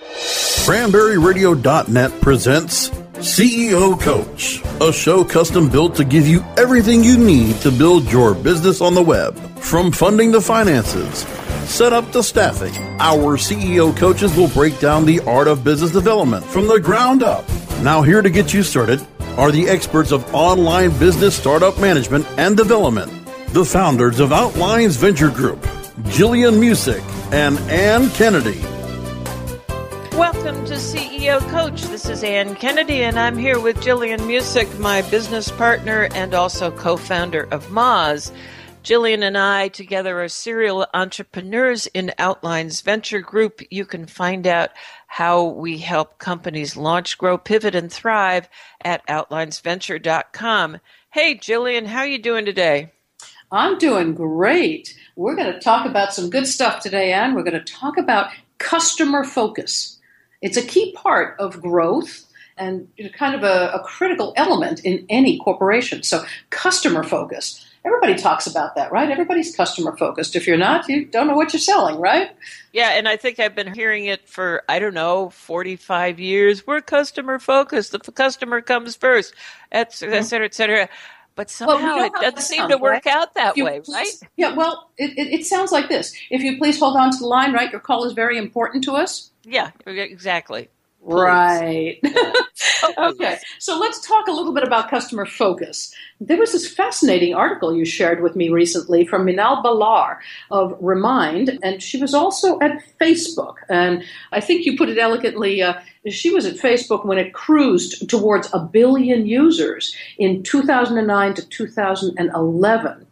CranberryRadio.net 0.00 2.20
presents 2.22 2.88
CEO 3.18 4.00
Coach, 4.00 4.62
a 4.80 4.92
show 4.92 5.22
custom 5.22 5.68
built 5.68 5.94
to 5.96 6.04
give 6.04 6.26
you 6.26 6.42
everything 6.56 7.04
you 7.04 7.18
need 7.18 7.56
to 7.56 7.70
build 7.70 8.10
your 8.10 8.34
business 8.34 8.80
on 8.80 8.94
the 8.94 9.02
web. 9.02 9.36
From 9.58 9.92
funding 9.92 10.32
to 10.32 10.40
finances, 10.40 11.18
set 11.68 11.92
up 11.92 12.10
to 12.12 12.22
staffing, 12.22 12.74
our 12.98 13.36
CEO 13.36 13.94
coaches 13.94 14.34
will 14.34 14.48
break 14.48 14.80
down 14.80 15.04
the 15.04 15.20
art 15.20 15.48
of 15.48 15.62
business 15.62 15.90
development 15.90 16.46
from 16.46 16.66
the 16.66 16.80
ground 16.80 17.22
up. 17.22 17.46
Now, 17.82 18.00
here 18.00 18.22
to 18.22 18.30
get 18.30 18.54
you 18.54 18.62
started 18.62 19.06
are 19.36 19.52
the 19.52 19.68
experts 19.68 20.12
of 20.12 20.34
online 20.34 20.98
business 20.98 21.36
startup 21.36 21.78
management 21.78 22.26
and 22.38 22.56
development, 22.56 23.12
the 23.48 23.66
founders 23.66 24.18
of 24.18 24.32
Outlines 24.32 24.96
Venture 24.96 25.30
Group, 25.30 25.60
Jillian 26.04 26.58
Muessig 26.58 27.02
and 27.32 27.58
Ann 27.70 28.08
Kennedy. 28.10 28.62
Welcome 30.20 30.66
to 30.66 30.74
CEO 30.74 31.40
Coach. 31.48 31.80
This 31.84 32.06
is 32.06 32.22
Ann 32.22 32.54
Kennedy, 32.54 33.04
and 33.04 33.18
I'm 33.18 33.38
here 33.38 33.58
with 33.58 33.78
Jillian 33.78 34.18
Muessig, 34.18 34.78
my 34.78 35.00
business 35.10 35.50
partner 35.50 36.08
and 36.14 36.34
also 36.34 36.70
co 36.70 36.98
founder 36.98 37.48
of 37.50 37.68
Moz. 37.68 38.30
Jillian 38.84 39.22
and 39.22 39.38
I 39.38 39.68
together 39.68 40.20
are 40.20 40.28
serial 40.28 40.86
entrepreneurs 40.92 41.86
in 41.86 42.12
Outlines 42.18 42.82
Venture 42.82 43.20
Group. 43.20 43.62
You 43.70 43.86
can 43.86 44.04
find 44.04 44.46
out 44.46 44.72
how 45.06 45.42
we 45.42 45.78
help 45.78 46.18
companies 46.18 46.76
launch, 46.76 47.16
grow, 47.16 47.38
pivot, 47.38 47.74
and 47.74 47.90
thrive 47.90 48.46
at 48.84 49.04
outlinesventure.com. 49.06 50.80
Hey, 51.12 51.34
Jillian, 51.34 51.86
how 51.86 52.00
are 52.00 52.06
you 52.06 52.20
doing 52.20 52.44
today? 52.44 52.92
I'm 53.50 53.78
doing 53.78 54.14
great. 54.14 54.94
We're 55.16 55.34
going 55.34 55.50
to 55.50 55.60
talk 55.60 55.86
about 55.86 56.12
some 56.12 56.28
good 56.28 56.46
stuff 56.46 56.82
today, 56.82 57.10
Ann. 57.10 57.34
We're 57.34 57.42
going 57.42 57.64
to 57.64 57.72
talk 57.72 57.96
about 57.96 58.30
customer 58.58 59.24
focus. 59.24 59.96
It's 60.42 60.56
a 60.56 60.62
key 60.62 60.92
part 60.92 61.38
of 61.38 61.60
growth 61.60 62.26
and 62.56 62.88
kind 63.14 63.34
of 63.34 63.42
a, 63.42 63.72
a 63.72 63.80
critical 63.80 64.32
element 64.36 64.80
in 64.84 65.06
any 65.08 65.38
corporation. 65.38 66.02
So, 66.02 66.24
customer 66.50 67.02
focus. 67.02 67.66
Everybody 67.82 68.14
talks 68.14 68.46
about 68.46 68.74
that, 68.74 68.92
right? 68.92 69.10
Everybody's 69.10 69.56
customer 69.56 69.96
focused. 69.96 70.36
If 70.36 70.46
you're 70.46 70.58
not, 70.58 70.86
you 70.86 71.06
don't 71.06 71.26
know 71.26 71.34
what 71.34 71.54
you're 71.54 71.60
selling, 71.60 71.96
right? 71.96 72.30
Yeah, 72.74 72.90
and 72.90 73.08
I 73.08 73.16
think 73.16 73.40
I've 73.40 73.54
been 73.54 73.72
hearing 73.72 74.04
it 74.04 74.28
for, 74.28 74.62
I 74.68 74.78
don't 74.78 74.92
know, 74.92 75.30
45 75.30 76.20
years. 76.20 76.66
We're 76.66 76.82
customer 76.82 77.38
focused. 77.38 77.92
The 77.92 77.98
customer 78.12 78.60
comes 78.60 78.96
first, 78.96 79.32
et 79.72 79.94
cetera, 79.94 80.18
et 80.18 80.22
cetera, 80.24 80.44
et 80.46 80.54
cetera. 80.54 80.88
But 81.36 81.48
somehow 81.48 81.96
well, 81.96 82.04
it 82.04 82.12
doesn't 82.12 82.40
seem 82.40 82.58
sounds, 82.58 82.72
to 82.72 82.78
work 82.78 83.06
right? 83.06 83.14
out 83.14 83.34
that 83.34 83.56
way, 83.56 83.80
right? 83.90 84.08
Yeah, 84.36 84.54
well, 84.54 84.90
it, 84.98 85.16
it, 85.16 85.40
it 85.40 85.46
sounds 85.46 85.72
like 85.72 85.88
this. 85.88 86.14
If 86.28 86.42
you 86.42 86.58
please 86.58 86.78
hold 86.78 86.98
on 86.98 87.12
to 87.12 87.18
the 87.18 87.26
line, 87.26 87.54
right? 87.54 87.70
Your 87.70 87.80
call 87.80 88.04
is 88.04 88.12
very 88.12 88.36
important 88.36 88.84
to 88.84 88.92
us. 88.92 89.29
Yeah, 89.44 89.70
exactly. 89.86 90.68
Please. 91.02 91.14
Right. 91.14 91.98
okay. 92.98 93.38
So 93.58 93.78
let's 93.78 94.06
talk 94.06 94.28
a 94.28 94.32
little 94.32 94.52
bit 94.52 94.64
about 94.64 94.90
customer 94.90 95.24
focus. 95.24 95.94
There 96.20 96.36
was 96.36 96.52
this 96.52 96.70
fascinating 96.70 97.34
article 97.34 97.74
you 97.74 97.86
shared 97.86 98.22
with 98.22 98.36
me 98.36 98.50
recently 98.50 99.06
from 99.06 99.24
Minal 99.24 99.62
Balar 99.62 100.18
of 100.50 100.76
Remind, 100.78 101.58
and 101.62 101.82
she 101.82 101.98
was 101.98 102.12
also 102.12 102.60
at 102.60 102.82
Facebook. 103.00 103.54
And 103.70 104.04
I 104.32 104.40
think 104.40 104.66
you 104.66 104.76
put 104.76 104.90
it 104.90 104.98
elegantly. 104.98 105.62
Uh, 105.62 105.80
she 106.08 106.30
was 106.30 106.44
at 106.44 106.56
Facebook 106.56 107.06
when 107.06 107.16
it 107.16 107.32
cruised 107.32 108.08
towards 108.10 108.52
a 108.52 108.58
billion 108.58 109.26
users 109.26 109.96
in 110.18 110.42
2009 110.42 111.34
to 111.34 111.48
2011. 111.48 113.06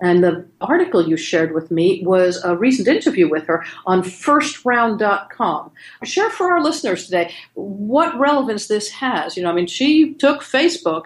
And 0.00 0.22
the 0.22 0.46
article 0.60 1.06
you 1.06 1.16
shared 1.16 1.52
with 1.54 1.70
me 1.70 2.02
was 2.04 2.42
a 2.44 2.56
recent 2.56 2.86
interview 2.86 3.28
with 3.28 3.46
her 3.46 3.64
on 3.86 4.02
firstround.com. 4.02 5.72
Share 6.04 6.30
for 6.30 6.52
our 6.52 6.62
listeners 6.62 7.04
today 7.06 7.32
what 7.54 8.18
relevance 8.18 8.68
this 8.68 8.90
has. 8.90 9.36
You 9.36 9.42
know, 9.42 9.50
I 9.50 9.54
mean, 9.54 9.66
she 9.66 10.14
took 10.14 10.42
Facebook 10.42 11.04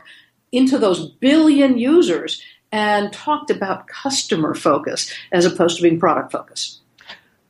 into 0.53 0.79
those 0.79 1.11
billion 1.13 1.79
users 1.79 2.43
and 2.71 3.13
talked 3.13 3.51
about 3.51 3.87
customer 3.87 4.55
focus 4.55 5.13
as 5.33 5.47
opposed 5.47 5.77
to 5.77 5.83
being 5.83 5.99
product 5.99 6.33
focus. 6.33 6.81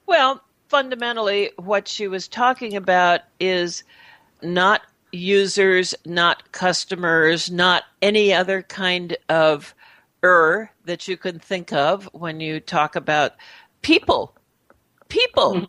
Well, 0.07 0.43
fundamentally, 0.69 1.51
what 1.57 1.89
she 1.89 2.09
was 2.09 2.29
talking 2.29 2.77
about 2.77 3.21
is 3.41 3.85
not 4.43 4.83
users, 5.13 5.95
not 6.07 6.53
customers, 6.53 7.51
not 7.51 7.85
any 8.01 8.33
other 8.33 8.63
kind 8.63 9.17
of 9.29 9.75
er 10.25 10.72
that 10.85 11.09
you 11.09 11.17
can 11.17 11.39
think 11.39 11.73
of 11.73 12.09
when 12.13 12.41
you 12.41 12.61
talk 12.61 12.97
about 12.97 13.33
people. 13.83 14.37
People. 15.09 15.55
Mm-hmm. 15.55 15.65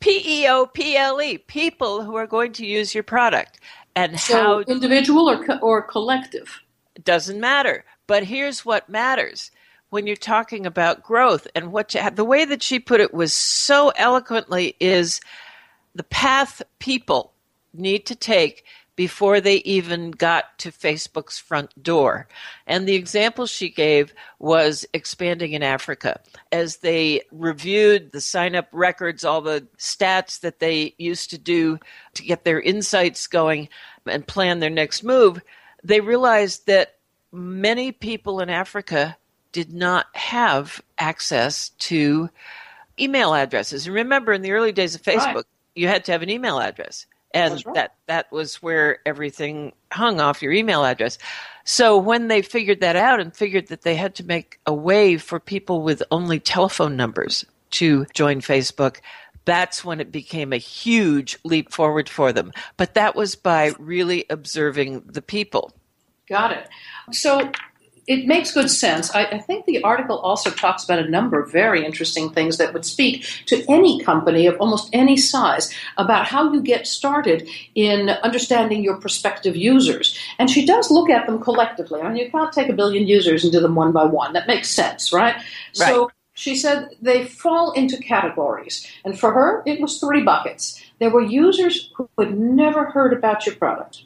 P 0.00 0.42
E 0.42 0.48
O 0.48 0.66
P 0.66 0.96
L 0.96 1.20
E. 1.22 1.38
People 1.38 2.02
who 2.02 2.14
are 2.16 2.26
going 2.26 2.52
to 2.52 2.66
use 2.66 2.94
your 2.94 3.04
product. 3.04 3.60
And 3.96 4.20
so 4.20 4.34
how. 4.34 4.58
Individual 4.60 5.30
or, 5.30 5.44
co- 5.44 5.58
or 5.58 5.82
collective? 5.82 6.60
Doesn't 7.02 7.40
matter. 7.40 7.84
But 8.06 8.24
here's 8.24 8.64
what 8.64 8.88
matters 8.88 9.50
when 9.94 10.06
you're 10.08 10.16
talking 10.16 10.66
about 10.66 11.04
growth 11.04 11.46
and 11.54 11.70
what 11.70 11.94
you 11.94 12.00
have, 12.00 12.16
the 12.16 12.24
way 12.24 12.44
that 12.44 12.62
she 12.62 12.80
put 12.80 13.00
it 13.00 13.14
was 13.14 13.32
so 13.32 13.90
eloquently 13.90 14.74
is 14.80 15.20
the 15.94 16.02
path 16.02 16.60
people 16.80 17.32
need 17.72 18.04
to 18.06 18.16
take 18.16 18.64
before 18.96 19.40
they 19.40 19.56
even 19.56 20.12
got 20.12 20.58
to 20.58 20.70
Facebook's 20.70 21.38
front 21.38 21.82
door. 21.82 22.28
And 22.66 22.86
the 22.86 22.94
example 22.94 23.46
she 23.46 23.68
gave 23.68 24.14
was 24.38 24.86
expanding 24.92 25.52
in 25.52 25.62
Africa. 25.62 26.20
As 26.52 26.78
they 26.78 27.22
reviewed 27.32 28.12
the 28.12 28.20
sign 28.20 28.54
up 28.54 28.68
records, 28.72 29.24
all 29.24 29.40
the 29.40 29.66
stats 29.78 30.40
that 30.40 30.60
they 30.60 30.94
used 30.98 31.30
to 31.30 31.38
do 31.38 31.78
to 32.14 32.22
get 32.22 32.44
their 32.44 32.60
insights 32.60 33.26
going 33.26 33.68
and 34.06 34.26
plan 34.26 34.60
their 34.60 34.70
next 34.70 35.02
move, 35.02 35.42
they 35.82 36.00
realized 36.00 36.66
that 36.66 36.96
many 37.32 37.90
people 37.90 38.40
in 38.40 38.48
Africa 38.48 39.16
did 39.50 39.72
not 39.72 40.06
have 40.14 40.80
access 40.98 41.70
to 41.70 42.28
email 42.98 43.34
addresses. 43.34 43.86
And 43.86 43.94
remember, 43.94 44.32
in 44.32 44.42
the 44.42 44.52
early 44.52 44.72
days 44.72 44.94
of 44.94 45.02
Facebook, 45.02 45.34
right. 45.34 45.44
you 45.74 45.88
had 45.88 46.04
to 46.04 46.12
have 46.12 46.22
an 46.22 46.30
email 46.30 46.60
address 46.60 47.06
and 47.34 47.62
right. 47.66 47.74
that 47.74 47.94
that 48.06 48.32
was 48.32 48.62
where 48.62 49.00
everything 49.04 49.72
hung 49.92 50.20
off 50.20 50.40
your 50.40 50.52
email 50.52 50.84
address. 50.84 51.18
So 51.64 51.98
when 51.98 52.28
they 52.28 52.40
figured 52.40 52.80
that 52.80 52.96
out 52.96 53.20
and 53.20 53.34
figured 53.34 53.68
that 53.68 53.82
they 53.82 53.96
had 53.96 54.14
to 54.16 54.24
make 54.24 54.60
a 54.66 54.72
way 54.72 55.18
for 55.18 55.40
people 55.40 55.82
with 55.82 56.02
only 56.10 56.38
telephone 56.38 56.96
numbers 56.96 57.44
to 57.72 58.06
join 58.14 58.40
Facebook, 58.40 58.98
that's 59.44 59.84
when 59.84 60.00
it 60.00 60.12
became 60.12 60.52
a 60.52 60.58
huge 60.58 61.38
leap 61.44 61.72
forward 61.72 62.08
for 62.08 62.32
them. 62.32 62.52
But 62.76 62.94
that 62.94 63.14
was 63.16 63.34
by 63.34 63.72
really 63.78 64.24
observing 64.30 65.02
the 65.06 65.22
people. 65.22 65.72
Got 66.28 66.52
it. 66.52 66.68
So 67.12 67.50
it 68.06 68.26
makes 68.26 68.52
good 68.52 68.70
sense. 68.70 69.14
I, 69.14 69.24
I, 69.24 69.38
think 69.38 69.64
the 69.64 69.82
article 69.82 70.18
also 70.18 70.50
talks 70.50 70.84
about 70.84 70.98
a 70.98 71.08
number 71.08 71.40
of 71.40 71.50
very 71.50 71.84
interesting 71.84 72.30
things 72.30 72.58
that 72.58 72.72
would 72.72 72.84
speak 72.84 73.24
to 73.46 73.64
any 73.68 74.02
company 74.02 74.46
of 74.46 74.56
almost 74.60 74.90
any 74.92 75.16
size 75.16 75.72
about 75.96 76.26
how 76.26 76.52
you 76.52 76.62
get 76.62 76.86
started 76.86 77.48
in 77.74 78.10
understanding 78.10 78.84
your 78.84 78.96
prospective 78.96 79.56
users. 79.56 80.18
And 80.38 80.50
she 80.50 80.66
does 80.66 80.90
look 80.90 81.08
at 81.08 81.26
them 81.26 81.40
collectively. 81.40 82.00
I 82.00 82.08
mean, 82.08 82.16
you 82.16 82.30
can't 82.30 82.52
take 82.52 82.68
a 82.68 82.74
billion 82.74 83.06
users 83.06 83.42
and 83.42 83.52
do 83.52 83.60
them 83.60 83.74
one 83.74 83.92
by 83.92 84.04
one. 84.04 84.34
That 84.34 84.46
makes 84.46 84.70
sense, 84.70 85.12
right? 85.12 85.34
right. 85.34 85.44
So 85.74 86.10
she 86.34 86.56
said 86.56 86.90
they 87.00 87.24
fall 87.24 87.72
into 87.72 87.96
categories. 87.96 88.86
And 89.04 89.18
for 89.18 89.32
her, 89.32 89.62
it 89.66 89.80
was 89.80 89.98
three 89.98 90.22
buckets. 90.22 90.82
There 90.98 91.10
were 91.10 91.22
users 91.22 91.90
who 91.96 92.08
had 92.18 92.38
never 92.38 92.86
heard 92.86 93.12
about 93.12 93.46
your 93.46 93.54
product. 93.54 94.04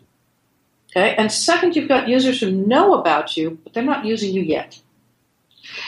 Okay? 0.91 1.15
And 1.17 1.31
second, 1.31 1.77
you've 1.77 1.89
got 1.89 2.09
users 2.09 2.41
who 2.41 2.51
know 2.51 2.95
about 2.95 3.37
you, 3.37 3.59
but 3.63 3.75
they're 3.75 3.83
not 3.83 4.05
using 4.05 4.33
you 4.33 4.43
yet. 4.43 4.81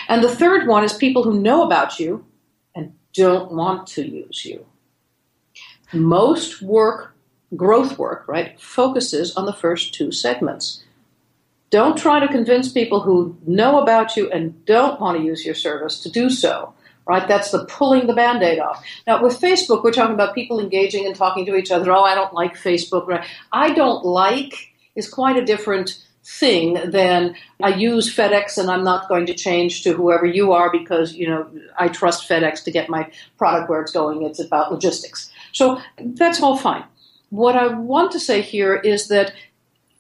And 0.08 0.22
the 0.22 0.34
third 0.34 0.66
one 0.66 0.84
is 0.84 0.92
people 0.92 1.22
who 1.22 1.40
know 1.40 1.62
about 1.62 1.98
you 1.98 2.24
and 2.74 2.92
don't 3.14 3.52
want 3.52 3.86
to 3.88 4.06
use 4.06 4.44
you. 4.44 4.66
Most 5.92 6.62
work, 6.62 7.14
growth 7.56 7.98
work, 7.98 8.26
right, 8.28 8.60
focuses 8.60 9.36
on 9.36 9.46
the 9.46 9.52
first 9.52 9.94
two 9.94 10.12
segments. 10.12 10.84
Don't 11.70 11.96
try 11.96 12.20
to 12.20 12.28
convince 12.28 12.70
people 12.70 13.00
who 13.00 13.36
know 13.46 13.80
about 13.80 14.16
you 14.16 14.30
and 14.30 14.64
don't 14.66 15.00
want 15.00 15.18
to 15.18 15.24
use 15.24 15.44
your 15.44 15.54
service 15.54 16.00
to 16.00 16.10
do 16.10 16.28
so. 16.28 16.74
Right? 17.06 17.26
That's 17.26 17.50
the 17.50 17.64
pulling 17.64 18.06
the 18.06 18.12
band 18.12 18.42
aid 18.42 18.60
off. 18.60 18.84
Now, 19.06 19.20
with 19.22 19.40
Facebook, 19.40 19.82
we're 19.82 19.90
talking 19.90 20.14
about 20.14 20.34
people 20.34 20.60
engaging 20.60 21.06
and 21.06 21.16
talking 21.16 21.44
to 21.46 21.56
each 21.56 21.72
other. 21.72 21.90
Oh, 21.90 22.02
I 22.02 22.14
don't 22.14 22.34
like 22.34 22.54
Facebook. 22.54 23.08
Right? 23.08 23.26
I 23.50 23.72
don't 23.72 24.04
like 24.04 24.69
is 24.96 25.08
quite 25.08 25.36
a 25.36 25.44
different 25.44 26.02
thing 26.22 26.74
than 26.90 27.34
I 27.62 27.70
use 27.70 28.14
FedEx 28.14 28.58
and 28.58 28.70
I'm 28.70 28.84
not 28.84 29.08
going 29.08 29.26
to 29.26 29.34
change 29.34 29.82
to 29.84 29.92
whoever 29.92 30.26
you 30.26 30.52
are 30.52 30.70
because, 30.70 31.14
you 31.14 31.28
know, 31.28 31.48
I 31.78 31.88
trust 31.88 32.28
FedEx 32.28 32.62
to 32.64 32.70
get 32.70 32.90
my 32.90 33.10
product 33.38 33.70
where 33.70 33.80
it's 33.80 33.92
going. 33.92 34.22
It's 34.22 34.40
about 34.40 34.70
logistics. 34.70 35.30
So 35.52 35.80
that's 35.98 36.42
all 36.42 36.56
fine. 36.56 36.84
What 37.30 37.56
I 37.56 37.68
want 37.68 38.12
to 38.12 38.20
say 38.20 38.42
here 38.42 38.76
is 38.76 39.08
that 39.08 39.32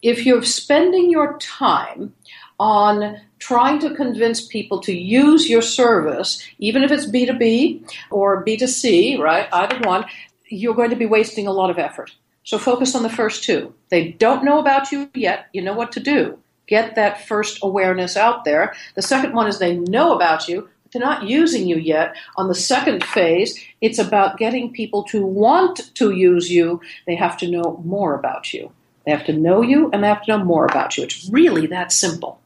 if 0.02 0.26
you're 0.26 0.42
spending 0.42 1.10
your 1.10 1.38
time 1.38 2.14
on 2.58 3.18
trying 3.38 3.78
to 3.80 3.94
convince 3.94 4.46
people 4.46 4.80
to 4.80 4.92
use 4.92 5.48
your 5.48 5.62
service, 5.62 6.46
even 6.58 6.82
if 6.82 6.90
it's 6.90 7.06
B2B 7.06 7.90
or 8.10 8.44
B2C, 8.44 9.18
right, 9.18 9.48
either 9.52 9.78
one, 9.80 10.04
you're 10.48 10.74
going 10.74 10.90
to 10.90 10.96
be 10.96 11.06
wasting 11.06 11.46
a 11.46 11.52
lot 11.52 11.70
of 11.70 11.78
effort. 11.78 12.12
So 12.50 12.58
focus 12.58 12.96
on 12.96 13.04
the 13.04 13.08
first 13.08 13.44
two. 13.44 13.72
They 13.90 14.10
don't 14.10 14.44
know 14.44 14.58
about 14.58 14.90
you 14.90 15.08
yet. 15.14 15.46
You 15.52 15.62
know 15.62 15.72
what 15.72 15.92
to 15.92 16.00
do. 16.00 16.36
Get 16.66 16.96
that 16.96 17.24
first 17.28 17.60
awareness 17.62 18.16
out 18.16 18.44
there. 18.44 18.74
The 18.96 19.02
second 19.02 19.34
one 19.34 19.46
is 19.46 19.60
they 19.60 19.76
know 19.76 20.16
about 20.16 20.48
you, 20.48 20.68
but 20.82 20.90
they're 20.90 21.00
not 21.00 21.28
using 21.28 21.68
you 21.68 21.76
yet. 21.76 22.16
On 22.34 22.48
the 22.48 22.56
second 22.56 23.04
phase, 23.04 23.56
it's 23.80 24.00
about 24.00 24.36
getting 24.36 24.72
people 24.72 25.04
to 25.04 25.24
want 25.24 25.94
to 25.94 26.10
use 26.10 26.50
you. 26.50 26.80
They 27.06 27.14
have 27.14 27.36
to 27.36 27.48
know 27.48 27.80
more 27.84 28.16
about 28.16 28.52
you. 28.52 28.72
They 29.06 29.12
have 29.12 29.26
to 29.26 29.32
know 29.32 29.62
you 29.62 29.88
and 29.92 30.02
they 30.02 30.08
have 30.08 30.24
to 30.24 30.36
know 30.36 30.44
more 30.44 30.66
about 30.66 30.98
you. 30.98 31.04
It's 31.04 31.28
really 31.30 31.68
that 31.68 31.92
simple. 31.92 32.40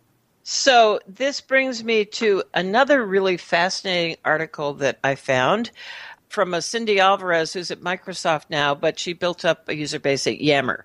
So, 0.47 1.01
this 1.07 1.41
brings 1.41 1.83
me 1.83 2.05
to 2.05 2.43
another 2.53 3.07
really 3.07 3.39
fascinating 3.39 4.19
article 4.27 4.75
that 4.75 4.99
I 5.03 5.15
found 5.15 5.71
from 6.35 6.53
a 6.53 6.61
Cindy 6.61 6.99
Alvarez 6.99 7.53
who's 7.53 7.71
at 7.71 7.81
Microsoft 7.81 8.47
now, 8.51 8.75
but 8.75 8.99
she 8.99 9.13
built 9.13 9.45
up 9.45 9.69
a 9.69 9.77
user 9.77 10.01
base 10.01 10.27
at 10.27 10.41
Yammer. 10.41 10.85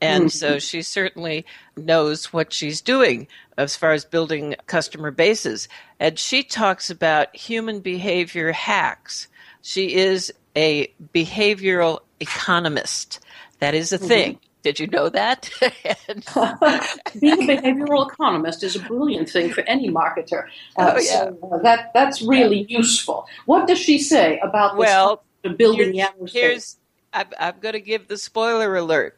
And 0.00 0.24
mm-hmm. 0.24 0.28
so 0.28 0.58
she 0.58 0.80
certainly 0.80 1.44
knows 1.76 2.32
what 2.32 2.52
she's 2.52 2.80
doing 2.80 3.28
as 3.58 3.76
far 3.76 3.92
as 3.92 4.06
building 4.06 4.56
customer 4.66 5.10
bases. 5.10 5.68
And 6.00 6.18
she 6.18 6.42
talks 6.42 6.88
about 6.88 7.36
human 7.36 7.80
behavior 7.80 8.52
hacks. 8.52 9.28
She 9.60 9.94
is 9.94 10.32
a 10.56 10.92
behavioral 11.14 12.00
economist. 12.18 13.20
That 13.60 13.74
is 13.74 13.92
a 13.92 13.98
mm-hmm. 13.98 14.08
thing. 14.08 14.38
Did 14.66 14.80
you 14.80 14.88
know 14.88 15.08
that? 15.10 15.48
Being 17.20 17.48
a 17.48 17.56
behavioral 17.56 18.10
economist 18.10 18.64
is 18.64 18.74
a 18.74 18.80
brilliant 18.80 19.30
thing 19.30 19.52
for 19.52 19.60
any 19.60 19.88
marketer. 19.88 20.48
Uh, 20.76 20.94
oh, 20.96 21.00
yeah. 21.00 21.30
So, 21.30 21.38
uh, 21.52 21.58
that, 21.58 21.92
that's 21.94 22.20
really 22.20 22.66
yeah. 22.68 22.78
useful. 22.78 23.28
What 23.44 23.68
does 23.68 23.78
she 23.78 24.00
say 24.00 24.40
about 24.40 24.76
well, 24.76 25.22
building 25.56 25.94
here's, 25.94 26.32
here's 26.32 26.76
I'm, 27.12 27.28
I'm 27.38 27.60
going 27.60 27.74
to 27.74 27.80
give 27.80 28.08
the 28.08 28.18
spoiler 28.18 28.74
alert. 28.74 29.16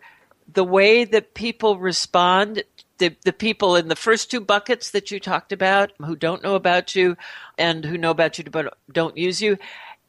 The 0.53 0.65
way 0.65 1.05
that 1.05 1.33
people 1.33 1.79
respond 1.79 2.63
the, 2.99 3.17
the 3.25 3.33
people 3.33 3.75
in 3.75 3.89
the 3.89 3.97
first 3.97 4.31
two 4.31 4.43
buckets 4.43 4.91
that 4.91 5.11
you 5.11 5.19
talked 5.19 5.53
about 5.53 5.93
who 6.05 6.15
don't 6.15 6.43
know 6.43 6.57
about 6.57 6.95
you 6.95 7.17
and 7.57 7.87
who 7.87 7.97
know 7.97 8.11
about 8.11 8.37
you 8.37 8.45
but 8.45 8.77
don't 8.93 9.17
use 9.17 9.41
you, 9.41 9.57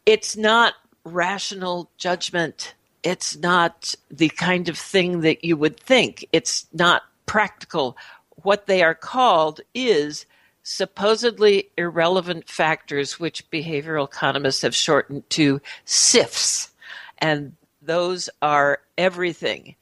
it's 0.06 0.36
not 0.36 0.74
rational 1.06 1.90
judgment 1.98 2.74
it's 3.04 3.38
not 3.38 3.96
the 4.10 4.30
kind 4.30 4.70
of 4.70 4.78
thing 4.78 5.22
that 5.22 5.44
you 5.44 5.58
would 5.58 5.80
think. 5.80 6.26
It's 6.32 6.68
not 6.74 7.04
practical. 7.26 7.98
What 8.44 8.66
they 8.68 8.84
are 8.84 8.96
called 8.96 9.62
is 9.74 10.26
supposedly 10.64 11.70
irrelevant 11.78 12.50
factors, 12.50 13.20
which 13.20 13.50
behavioral 13.50 14.06
economists 14.06 14.62
have 14.62 14.76
shortened 14.76 15.30
to 15.32 15.62
SIFs. 15.86 16.72
And 17.18 17.56
those 17.82 18.30
are 18.42 18.80
everything. 18.98 19.76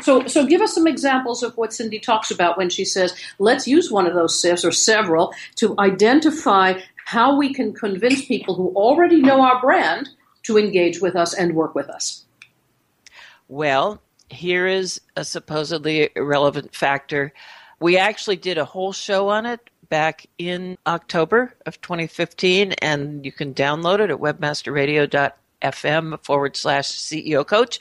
So, 0.00 0.26
so 0.26 0.44
give 0.44 0.60
us 0.60 0.74
some 0.74 0.86
examples 0.86 1.42
of 1.42 1.56
what 1.56 1.72
Cindy 1.72 2.00
talks 2.00 2.30
about 2.30 2.58
when 2.58 2.70
she 2.70 2.84
says, 2.84 3.14
let's 3.38 3.68
use 3.68 3.90
one 3.90 4.06
of 4.06 4.14
those 4.14 4.40
SIFs 4.40 4.64
or 4.64 4.72
several 4.72 5.32
to 5.56 5.76
identify 5.78 6.80
how 7.04 7.36
we 7.36 7.54
can 7.54 7.72
convince 7.72 8.24
people 8.24 8.54
who 8.56 8.74
already 8.74 9.20
know 9.20 9.42
our 9.42 9.60
brand 9.60 10.08
to 10.42 10.58
engage 10.58 11.00
with 11.00 11.14
us 11.14 11.34
and 11.34 11.54
work 11.54 11.74
with 11.74 11.88
us. 11.88 12.25
Well, 13.48 14.02
here 14.28 14.66
is 14.66 15.00
a 15.14 15.24
supposedly 15.24 16.10
irrelevant 16.16 16.74
factor. 16.74 17.32
We 17.78 17.96
actually 17.96 18.36
did 18.36 18.58
a 18.58 18.64
whole 18.64 18.92
show 18.92 19.28
on 19.28 19.46
it 19.46 19.70
back 19.88 20.26
in 20.38 20.76
October 20.86 21.54
of 21.64 21.80
2015, 21.80 22.72
and 22.82 23.24
you 23.24 23.30
can 23.30 23.54
download 23.54 24.00
it 24.00 24.10
at 24.10 24.18
webmasterradio.fm 24.18 26.24
forward 26.24 26.56
slash 26.56 26.88
CEO 26.88 27.46
coach. 27.46 27.78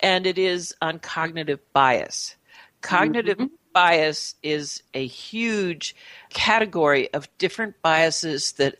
And 0.00 0.26
it 0.26 0.38
is 0.38 0.74
on 0.80 1.00
cognitive 1.00 1.60
bias. 1.72 2.36
Cognitive 2.80 3.38
mm-hmm. 3.38 3.54
bias 3.72 4.36
is 4.42 4.84
a 4.94 5.04
huge 5.04 5.96
category 6.30 7.12
of 7.12 7.28
different 7.38 7.82
biases 7.82 8.52
that 8.52 8.76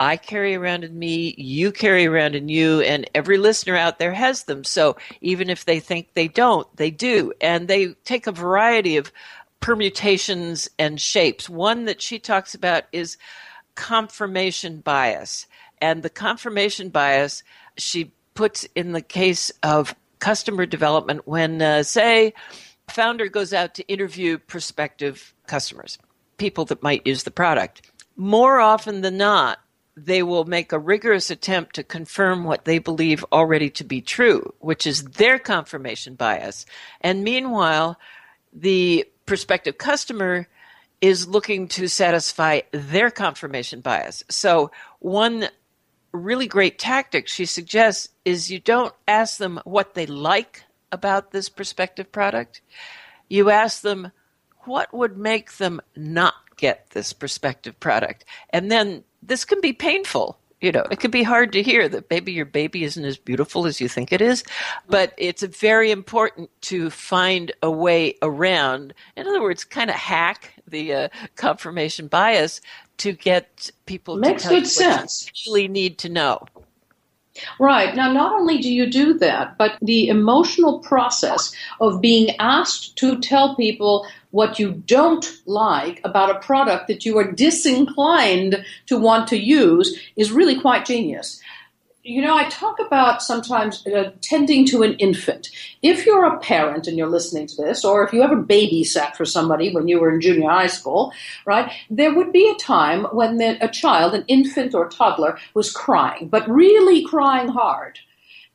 I 0.00 0.16
carry 0.16 0.54
around 0.54 0.82
in 0.82 0.98
me, 0.98 1.34
you 1.36 1.70
carry 1.70 2.06
around 2.06 2.34
in 2.34 2.48
you, 2.48 2.80
and 2.80 3.08
every 3.14 3.36
listener 3.36 3.76
out 3.76 3.98
there 3.98 4.14
has 4.14 4.44
them. 4.44 4.64
So 4.64 4.96
even 5.20 5.50
if 5.50 5.66
they 5.66 5.78
think 5.78 6.14
they 6.14 6.26
don't, 6.26 6.66
they 6.78 6.90
do. 6.90 7.34
And 7.42 7.68
they 7.68 7.88
take 8.04 8.26
a 8.26 8.32
variety 8.32 8.96
of 8.96 9.12
permutations 9.60 10.70
and 10.78 10.98
shapes. 10.98 11.50
One 11.50 11.84
that 11.84 12.00
she 12.00 12.18
talks 12.18 12.54
about 12.54 12.84
is 12.92 13.18
confirmation 13.74 14.80
bias. 14.80 15.46
And 15.82 16.02
the 16.02 16.10
confirmation 16.10 16.88
bias 16.88 17.42
she 17.76 18.10
puts 18.32 18.66
in 18.74 18.92
the 18.92 19.02
case 19.02 19.52
of 19.62 19.94
customer 20.18 20.64
development 20.64 21.26
when, 21.26 21.60
uh, 21.60 21.82
say, 21.82 22.32
founder 22.88 23.28
goes 23.28 23.52
out 23.52 23.74
to 23.74 23.86
interview 23.86 24.38
prospective 24.38 25.34
customers, 25.46 25.98
people 26.38 26.64
that 26.64 26.82
might 26.82 27.06
use 27.06 27.24
the 27.24 27.30
product. 27.30 27.82
More 28.16 28.60
often 28.60 29.02
than 29.02 29.18
not, 29.18 29.58
they 29.96 30.22
will 30.22 30.44
make 30.44 30.72
a 30.72 30.78
rigorous 30.78 31.30
attempt 31.30 31.74
to 31.74 31.84
confirm 31.84 32.44
what 32.44 32.64
they 32.64 32.78
believe 32.78 33.24
already 33.32 33.70
to 33.70 33.84
be 33.84 34.00
true, 34.00 34.54
which 34.60 34.86
is 34.86 35.02
their 35.04 35.38
confirmation 35.38 36.14
bias. 36.14 36.64
And 37.00 37.24
meanwhile, 37.24 37.98
the 38.52 39.06
prospective 39.26 39.78
customer 39.78 40.48
is 41.00 41.28
looking 41.28 41.68
to 41.68 41.88
satisfy 41.88 42.60
their 42.72 43.10
confirmation 43.10 43.80
bias. 43.80 44.22
So, 44.28 44.70
one 44.98 45.48
really 46.12 46.46
great 46.46 46.78
tactic 46.78 47.28
she 47.28 47.46
suggests 47.46 48.08
is 48.24 48.50
you 48.50 48.58
don't 48.58 48.94
ask 49.06 49.38
them 49.38 49.60
what 49.64 49.94
they 49.94 50.06
like 50.06 50.64
about 50.92 51.30
this 51.30 51.48
prospective 51.48 52.10
product. 52.10 52.60
You 53.28 53.50
ask 53.50 53.82
them 53.82 54.10
what 54.64 54.92
would 54.92 55.16
make 55.16 55.56
them 55.56 55.80
not 55.96 56.34
get 56.56 56.90
this 56.90 57.12
prospective 57.12 57.78
product. 57.80 58.24
And 58.50 58.70
then 58.70 59.04
this 59.22 59.44
can 59.44 59.60
be 59.60 59.72
painful. 59.72 60.38
You 60.60 60.72
know, 60.72 60.84
it 60.90 61.00
can 61.00 61.10
be 61.10 61.22
hard 61.22 61.52
to 61.52 61.62
hear 61.62 61.88
that 61.88 62.10
maybe 62.10 62.32
your 62.32 62.44
baby 62.44 62.84
isn't 62.84 63.04
as 63.04 63.16
beautiful 63.16 63.66
as 63.66 63.80
you 63.80 63.88
think 63.88 64.12
it 64.12 64.20
is, 64.20 64.44
but 64.88 65.14
it's 65.16 65.42
very 65.42 65.90
important 65.90 66.50
to 66.62 66.90
find 66.90 67.50
a 67.62 67.70
way 67.70 68.16
around. 68.20 68.92
In 69.16 69.26
other 69.26 69.40
words, 69.40 69.64
kind 69.64 69.88
of 69.88 69.96
hack 69.96 70.52
the 70.68 70.92
uh, 70.92 71.08
confirmation 71.36 72.08
bias 72.08 72.60
to 72.98 73.12
get 73.12 73.70
people 73.86 74.16
makes 74.16 74.42
to 74.42 74.50
good 74.50 74.66
sense. 74.66 75.30
really 75.46 75.66
need 75.66 75.96
to 75.98 76.10
know. 76.10 76.44
Right. 77.60 77.94
Now, 77.94 78.10
not 78.10 78.32
only 78.32 78.56
do 78.56 78.72
you 78.72 78.86
do 78.86 79.18
that, 79.18 79.58
but 79.58 79.76
the 79.82 80.08
emotional 80.08 80.78
process 80.78 81.54
of 81.78 82.00
being 82.00 82.34
asked 82.38 82.96
to 82.96 83.20
tell 83.20 83.54
people 83.54 84.06
what 84.30 84.58
you 84.58 84.82
don't 84.86 85.30
like 85.44 86.00
about 86.02 86.34
a 86.34 86.38
product 86.38 86.88
that 86.88 87.04
you 87.04 87.18
are 87.18 87.30
disinclined 87.30 88.64
to 88.86 88.98
want 88.98 89.28
to 89.28 89.36
use 89.36 90.00
is 90.16 90.32
really 90.32 90.58
quite 90.58 90.86
genius 90.86 91.38
you 92.02 92.22
know, 92.22 92.36
I 92.36 92.48
talk 92.48 92.78
about 92.78 93.22
sometimes 93.22 93.86
uh, 93.86 94.12
tending 94.22 94.64
to 94.66 94.82
an 94.82 94.94
infant. 94.94 95.50
If 95.82 96.06
you're 96.06 96.24
a 96.24 96.38
parent 96.38 96.86
and 96.86 96.96
you're 96.96 97.10
listening 97.10 97.46
to 97.48 97.56
this, 97.56 97.84
or 97.84 98.04
if 98.04 98.12
you 98.12 98.22
ever 98.22 98.36
babysat 98.36 99.16
for 99.16 99.26
somebody 99.26 99.72
when 99.72 99.86
you 99.86 100.00
were 100.00 100.12
in 100.12 100.20
junior 100.20 100.48
high 100.48 100.66
school, 100.66 101.12
right, 101.44 101.70
there 101.90 102.14
would 102.14 102.32
be 102.32 102.48
a 102.48 102.62
time 102.62 103.04
when 103.12 103.36
the, 103.36 103.62
a 103.62 103.68
child, 103.68 104.14
an 104.14 104.24
infant 104.28 104.74
or 104.74 104.88
toddler, 104.88 105.38
was 105.52 105.72
crying, 105.72 106.28
but 106.28 106.48
really 106.48 107.04
crying 107.04 107.48
hard. 107.48 107.98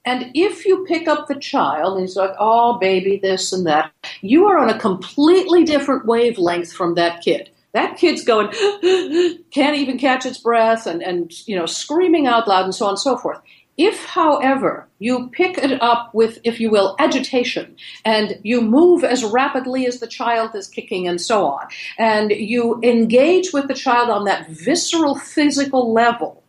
And 0.05 0.31
if 0.35 0.65
you 0.65 0.85
pick 0.87 1.07
up 1.07 1.27
the 1.27 1.39
child 1.39 1.97
and 1.97 2.01
he's 2.01 2.15
like, 2.15 2.35
oh, 2.39 2.77
baby, 2.77 3.17
this 3.17 3.51
and 3.53 3.65
that, 3.65 3.91
you 4.21 4.45
are 4.45 4.57
on 4.57 4.69
a 4.69 4.79
completely 4.79 5.63
different 5.63 6.05
wavelength 6.05 6.71
from 6.71 6.95
that 6.95 7.21
kid. 7.21 7.49
That 7.75 7.97
kid's 7.97 8.23
going, 8.23 8.47
can't 9.51 9.75
even 9.75 9.99
catch 9.99 10.25
its 10.25 10.37
breath 10.37 10.87
and, 10.87 11.03
and, 11.03 11.29
you 11.45 11.57
know, 11.57 11.65
screaming 11.65 12.25
out 12.25 12.47
loud 12.47 12.63
and 12.63 12.73
so 12.73 12.85
on 12.85 12.91
and 12.91 12.99
so 12.99 13.17
forth. 13.17 13.41
If, 13.77 14.05
however, 14.05 14.87
you 14.99 15.29
pick 15.33 15.57
it 15.57 15.81
up 15.81 16.13
with, 16.13 16.39
if 16.45 16.61
you 16.61 16.71
will, 16.71 16.95
agitation, 16.99 17.75
and 18.05 18.39
you 18.43 18.61
move 18.61 19.03
as 19.03 19.25
rapidly 19.25 19.85
as 19.85 19.99
the 19.99 20.07
child 20.07 20.55
is 20.55 20.69
kicking 20.69 21.05
and 21.05 21.19
so 21.19 21.47
on, 21.47 21.67
and 21.97 22.31
you 22.31 22.79
engage 22.81 23.51
with 23.51 23.67
the 23.67 23.73
child 23.73 24.09
on 24.09 24.23
that 24.23 24.47
visceral 24.49 25.15
physical 25.15 25.91
level, 25.91 26.44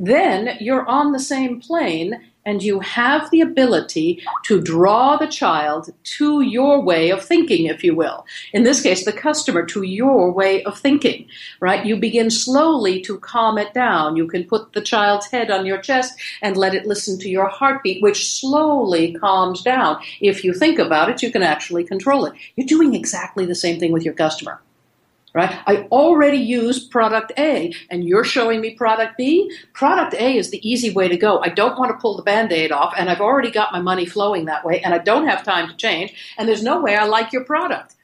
then 0.00 0.56
you're 0.60 0.88
on 0.88 1.12
the 1.12 1.18
same 1.18 1.60
plane 1.60 2.18
and 2.46 2.62
you 2.62 2.80
have 2.80 3.30
the 3.30 3.42
ability 3.42 4.22
to 4.44 4.62
draw 4.62 5.18
the 5.18 5.26
child 5.26 5.90
to 6.02 6.40
your 6.40 6.80
way 6.80 7.10
of 7.10 7.22
thinking, 7.22 7.66
if 7.66 7.84
you 7.84 7.94
will. 7.94 8.24
In 8.54 8.62
this 8.62 8.82
case, 8.82 9.04
the 9.04 9.12
customer 9.12 9.66
to 9.66 9.82
your 9.82 10.32
way 10.32 10.64
of 10.64 10.78
thinking, 10.78 11.26
right? 11.60 11.84
You 11.84 11.96
begin 11.96 12.30
slowly 12.30 13.02
to 13.02 13.18
calm 13.18 13.58
it 13.58 13.74
down. 13.74 14.16
You 14.16 14.26
can 14.26 14.44
put 14.44 14.72
the 14.72 14.80
child's 14.80 15.26
head 15.26 15.50
on 15.50 15.66
your 15.66 15.82
chest 15.82 16.18
and 16.40 16.56
let 16.56 16.74
it 16.74 16.86
listen 16.86 17.18
to 17.18 17.28
your 17.28 17.48
heartbeat, 17.48 18.02
which 18.02 18.40
slowly 18.40 19.12
calms 19.12 19.62
down. 19.62 20.02
If 20.22 20.42
you 20.42 20.54
think 20.54 20.78
about 20.78 21.10
it, 21.10 21.22
you 21.22 21.30
can 21.30 21.42
actually 21.42 21.84
control 21.84 22.24
it. 22.24 22.32
You're 22.56 22.66
doing 22.66 22.94
exactly 22.94 23.44
the 23.44 23.54
same 23.54 23.78
thing 23.78 23.92
with 23.92 24.02
your 24.02 24.14
customer 24.14 24.62
right? 25.34 25.58
I 25.66 25.88
already 25.92 26.38
use 26.38 26.84
product 26.84 27.32
A 27.38 27.72
and 27.90 28.04
you're 28.04 28.24
showing 28.24 28.60
me 28.60 28.74
product 28.74 29.16
B. 29.16 29.54
Product 29.72 30.14
A 30.14 30.36
is 30.36 30.50
the 30.50 30.68
easy 30.68 30.90
way 30.90 31.08
to 31.08 31.16
go. 31.16 31.40
I 31.40 31.48
don't 31.48 31.78
want 31.78 31.90
to 31.92 32.00
pull 32.00 32.16
the 32.16 32.22
band 32.22 32.52
aid 32.52 32.72
off 32.72 32.94
and 32.96 33.08
I've 33.08 33.20
already 33.20 33.50
got 33.50 33.72
my 33.72 33.80
money 33.80 34.06
flowing 34.06 34.46
that 34.46 34.64
way 34.64 34.80
and 34.80 34.94
I 34.94 34.98
don't 34.98 35.28
have 35.28 35.44
time 35.44 35.68
to 35.68 35.76
change 35.76 36.14
and 36.36 36.48
there's 36.48 36.62
no 36.62 36.80
way 36.80 36.96
I 36.96 37.04
like 37.04 37.32
your 37.32 37.44
product. 37.44 37.94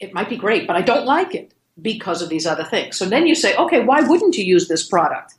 It 0.00 0.12
might 0.12 0.28
be 0.28 0.36
great, 0.36 0.66
but 0.66 0.76
I 0.76 0.82
don't 0.82 1.06
like 1.06 1.34
it 1.34 1.54
because 1.80 2.22
of 2.22 2.28
these 2.28 2.46
other 2.46 2.64
things. 2.64 2.96
So 2.96 3.06
then 3.06 3.26
you 3.26 3.34
say, 3.34 3.56
okay, 3.56 3.80
why 3.80 4.02
wouldn't 4.02 4.36
you 4.36 4.44
use 4.44 4.68
this 4.68 4.86
product? 4.86 5.34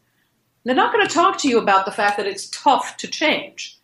They're 0.63 0.75
not 0.75 0.93
going 0.93 1.07
to 1.07 1.13
talk 1.13 1.37
to 1.39 1.47
you 1.47 1.59
about 1.59 1.85
the 1.85 1.91
fact 1.91 2.17
that 2.17 2.27
it's 2.27 2.49
tough 2.49 2.97
to 2.97 3.07
change. 3.07 3.76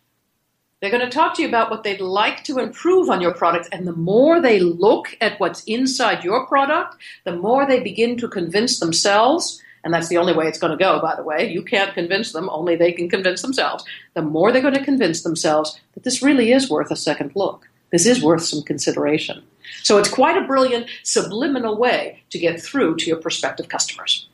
They're 0.84 0.90
going 0.90 1.08
to 1.08 1.08
talk 1.08 1.34
to 1.36 1.42
you 1.42 1.48
about 1.48 1.70
what 1.70 1.82
they'd 1.82 2.02
like 2.02 2.44
to 2.44 2.58
improve 2.58 3.08
on 3.08 3.22
your 3.22 3.32
product. 3.32 3.70
And 3.72 3.86
the 3.86 3.94
more 3.94 4.38
they 4.38 4.60
look 4.60 5.16
at 5.22 5.40
what's 5.40 5.64
inside 5.64 6.22
your 6.22 6.44
product, 6.46 6.96
the 7.24 7.34
more 7.34 7.66
they 7.66 7.80
begin 7.80 8.18
to 8.18 8.28
convince 8.28 8.80
themselves. 8.80 9.62
And 9.82 9.94
that's 9.94 10.08
the 10.08 10.18
only 10.18 10.34
way 10.34 10.46
it's 10.46 10.58
going 10.58 10.76
to 10.76 10.84
go, 10.84 11.00
by 11.00 11.16
the 11.16 11.22
way. 11.22 11.50
You 11.50 11.62
can't 11.62 11.94
convince 11.94 12.32
them, 12.32 12.50
only 12.50 12.76
they 12.76 12.92
can 12.92 13.08
convince 13.08 13.40
themselves. 13.40 13.82
The 14.12 14.20
more 14.20 14.52
they're 14.52 14.60
going 14.60 14.74
to 14.74 14.84
convince 14.84 15.22
themselves 15.22 15.80
that 15.94 16.02
this 16.02 16.20
really 16.20 16.52
is 16.52 16.68
worth 16.68 16.90
a 16.90 16.96
second 16.96 17.32
look. 17.34 17.66
This 17.90 18.04
is 18.04 18.22
worth 18.22 18.42
some 18.42 18.62
consideration. 18.62 19.42
So 19.84 19.96
it's 19.96 20.10
quite 20.10 20.36
a 20.36 20.46
brilliant 20.46 20.88
subliminal 21.02 21.78
way 21.78 22.22
to 22.28 22.38
get 22.38 22.60
through 22.60 22.96
to 22.96 23.06
your 23.06 23.16
prospective 23.16 23.70
customers. 23.70 24.28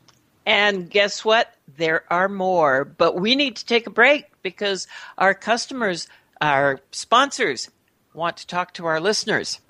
And 0.46 0.90
guess 0.90 1.24
what? 1.24 1.54
There 1.76 2.02
are 2.10 2.28
more, 2.28 2.84
but 2.84 3.20
we 3.20 3.36
need 3.36 3.54
to 3.54 3.64
take 3.64 3.86
a 3.86 3.90
break 3.90 4.24
because 4.42 4.88
our 5.16 5.32
customers 5.32 6.08
our 6.40 6.80
sponsors 6.90 7.70
want 8.14 8.38
to 8.38 8.46
talk 8.46 8.74
to 8.74 8.86
our 8.86 9.00
listeners. 9.00 9.60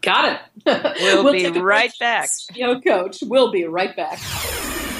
Got 0.00 0.34
it. 0.34 0.40
We'll, 1.00 1.24
we'll 1.24 1.32
be 1.32 1.60
right 1.60 1.92
back. 1.98 2.28
CEO 2.28 2.82
Coach, 2.84 3.18
we'll 3.22 3.50
be 3.50 3.64
right 3.64 3.94
back. 3.96 4.18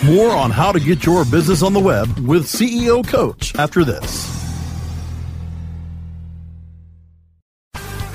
More 0.05 0.31
on 0.31 0.51
how 0.51 0.73
to 0.73 0.81
get 0.81 1.05
your 1.07 1.25
business 1.25 1.63
on 1.63 1.73
the 1.73 1.81
web 1.81 2.19
with 2.21 2.45
CEO 2.45 3.07
Coach 3.07 3.55
after 3.57 3.85
this. 3.85 4.42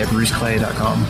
at 0.00 0.08
bruceclay.com. 0.08 1.06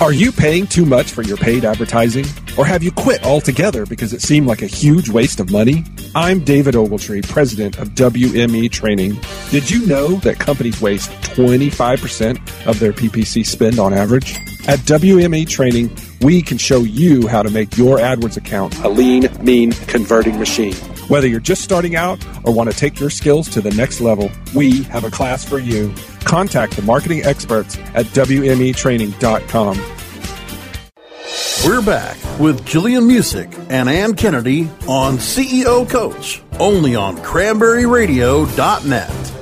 Are 0.00 0.14
you 0.14 0.32
paying 0.32 0.66
too 0.66 0.86
much 0.86 1.10
for 1.10 1.20
your 1.20 1.36
paid 1.36 1.62
advertising? 1.62 2.24
Or 2.56 2.64
have 2.64 2.82
you 2.82 2.90
quit 2.90 3.22
altogether 3.22 3.84
because 3.84 4.14
it 4.14 4.22
seemed 4.22 4.46
like 4.46 4.62
a 4.62 4.66
huge 4.66 5.10
waste 5.10 5.40
of 5.40 5.50
money? 5.50 5.84
I'm 6.14 6.40
David 6.40 6.74
Ogletree, 6.74 7.28
president 7.28 7.78
of 7.78 7.90
WME 7.90 8.72
Training. 8.72 9.18
Did 9.50 9.70
you 9.70 9.86
know 9.86 10.16
that 10.20 10.38
companies 10.38 10.80
waste 10.80 11.10
25% 11.10 12.66
of 12.66 12.80
their 12.80 12.94
PPC 12.94 13.44
spend 13.44 13.78
on 13.78 13.92
average? 13.92 14.36
At 14.66 14.78
WME 14.80 15.46
Training, 15.46 15.94
we 16.22 16.40
can 16.40 16.56
show 16.56 16.80
you 16.80 17.26
how 17.28 17.42
to 17.42 17.50
make 17.50 17.76
your 17.76 17.98
AdWords 17.98 18.38
account 18.38 18.78
a 18.78 18.88
lean, 18.88 19.28
mean, 19.44 19.72
converting 19.72 20.38
machine. 20.38 20.74
Whether 21.10 21.26
you're 21.26 21.40
just 21.40 21.62
starting 21.62 21.96
out 21.96 22.24
or 22.44 22.54
want 22.54 22.70
to 22.70 22.76
take 22.76 23.00
your 23.00 23.10
skills 23.10 23.48
to 23.48 23.60
the 23.60 23.72
next 23.72 24.00
level, 24.00 24.30
we 24.54 24.84
have 24.84 25.02
a 25.02 25.10
class 25.10 25.44
for 25.44 25.58
you. 25.58 25.92
Contact 26.20 26.76
the 26.76 26.82
marketing 26.82 27.24
experts 27.24 27.76
at 27.94 28.06
WMEtraining.com. 28.06 29.76
We're 31.66 31.84
back 31.84 32.16
with 32.38 32.64
Jillian 32.64 33.10
Muessig 33.10 33.52
and 33.70 33.88
Ann 33.88 34.14
Kennedy 34.14 34.70
on 34.86 35.18
CEO 35.18 35.90
Coach, 35.90 36.44
only 36.60 36.94
on 36.94 37.16
cranberryradio.net. 37.16 39.39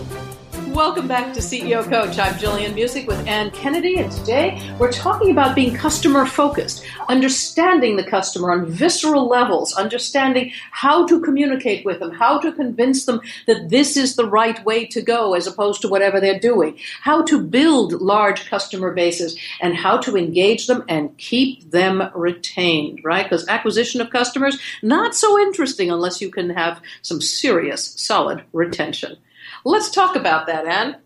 Welcome 0.78 1.08
back 1.08 1.34
to 1.34 1.40
CEO 1.40 1.82
Coach. 1.82 2.20
I'm 2.20 2.34
Jillian 2.34 2.72
Muessig 2.72 3.08
with 3.08 3.26
Ann 3.26 3.50
Kennedy, 3.50 3.96
and 3.96 4.12
today 4.12 4.62
we're 4.78 4.92
talking 4.92 5.32
about 5.32 5.56
being 5.56 5.74
customer 5.74 6.24
focused, 6.24 6.84
understanding 7.08 7.96
the 7.96 8.04
customer 8.04 8.52
on 8.52 8.66
visceral 8.66 9.26
levels, 9.26 9.74
understanding 9.74 10.52
how 10.70 11.04
to 11.08 11.20
communicate 11.20 11.84
with 11.84 11.98
them, 11.98 12.12
how 12.12 12.38
to 12.38 12.52
convince 12.52 13.06
them 13.06 13.20
that 13.48 13.70
this 13.70 13.96
is 13.96 14.14
the 14.14 14.30
right 14.30 14.64
way 14.64 14.86
to 14.86 15.02
go 15.02 15.34
as 15.34 15.48
opposed 15.48 15.82
to 15.82 15.88
whatever 15.88 16.20
they're 16.20 16.38
doing, 16.38 16.78
how 17.02 17.24
to 17.24 17.42
build 17.42 18.00
large 18.00 18.48
customer 18.48 18.94
bases, 18.94 19.36
and 19.60 19.74
how 19.74 19.98
to 19.98 20.16
engage 20.16 20.68
them 20.68 20.84
and 20.88 21.18
keep 21.18 21.68
them 21.72 22.08
retained, 22.14 23.00
right? 23.02 23.24
Because 23.24 23.48
acquisition 23.48 24.00
of 24.00 24.10
customers, 24.10 24.56
not 24.80 25.16
so 25.16 25.40
interesting 25.40 25.90
unless 25.90 26.20
you 26.20 26.30
can 26.30 26.50
have 26.50 26.80
some 27.02 27.20
serious, 27.20 28.00
solid 28.00 28.44
retention. 28.52 29.16
Let's 29.64 29.90
talk 29.90 30.16
about 30.16 30.46
that, 30.46 30.66
Ann. 30.66 30.96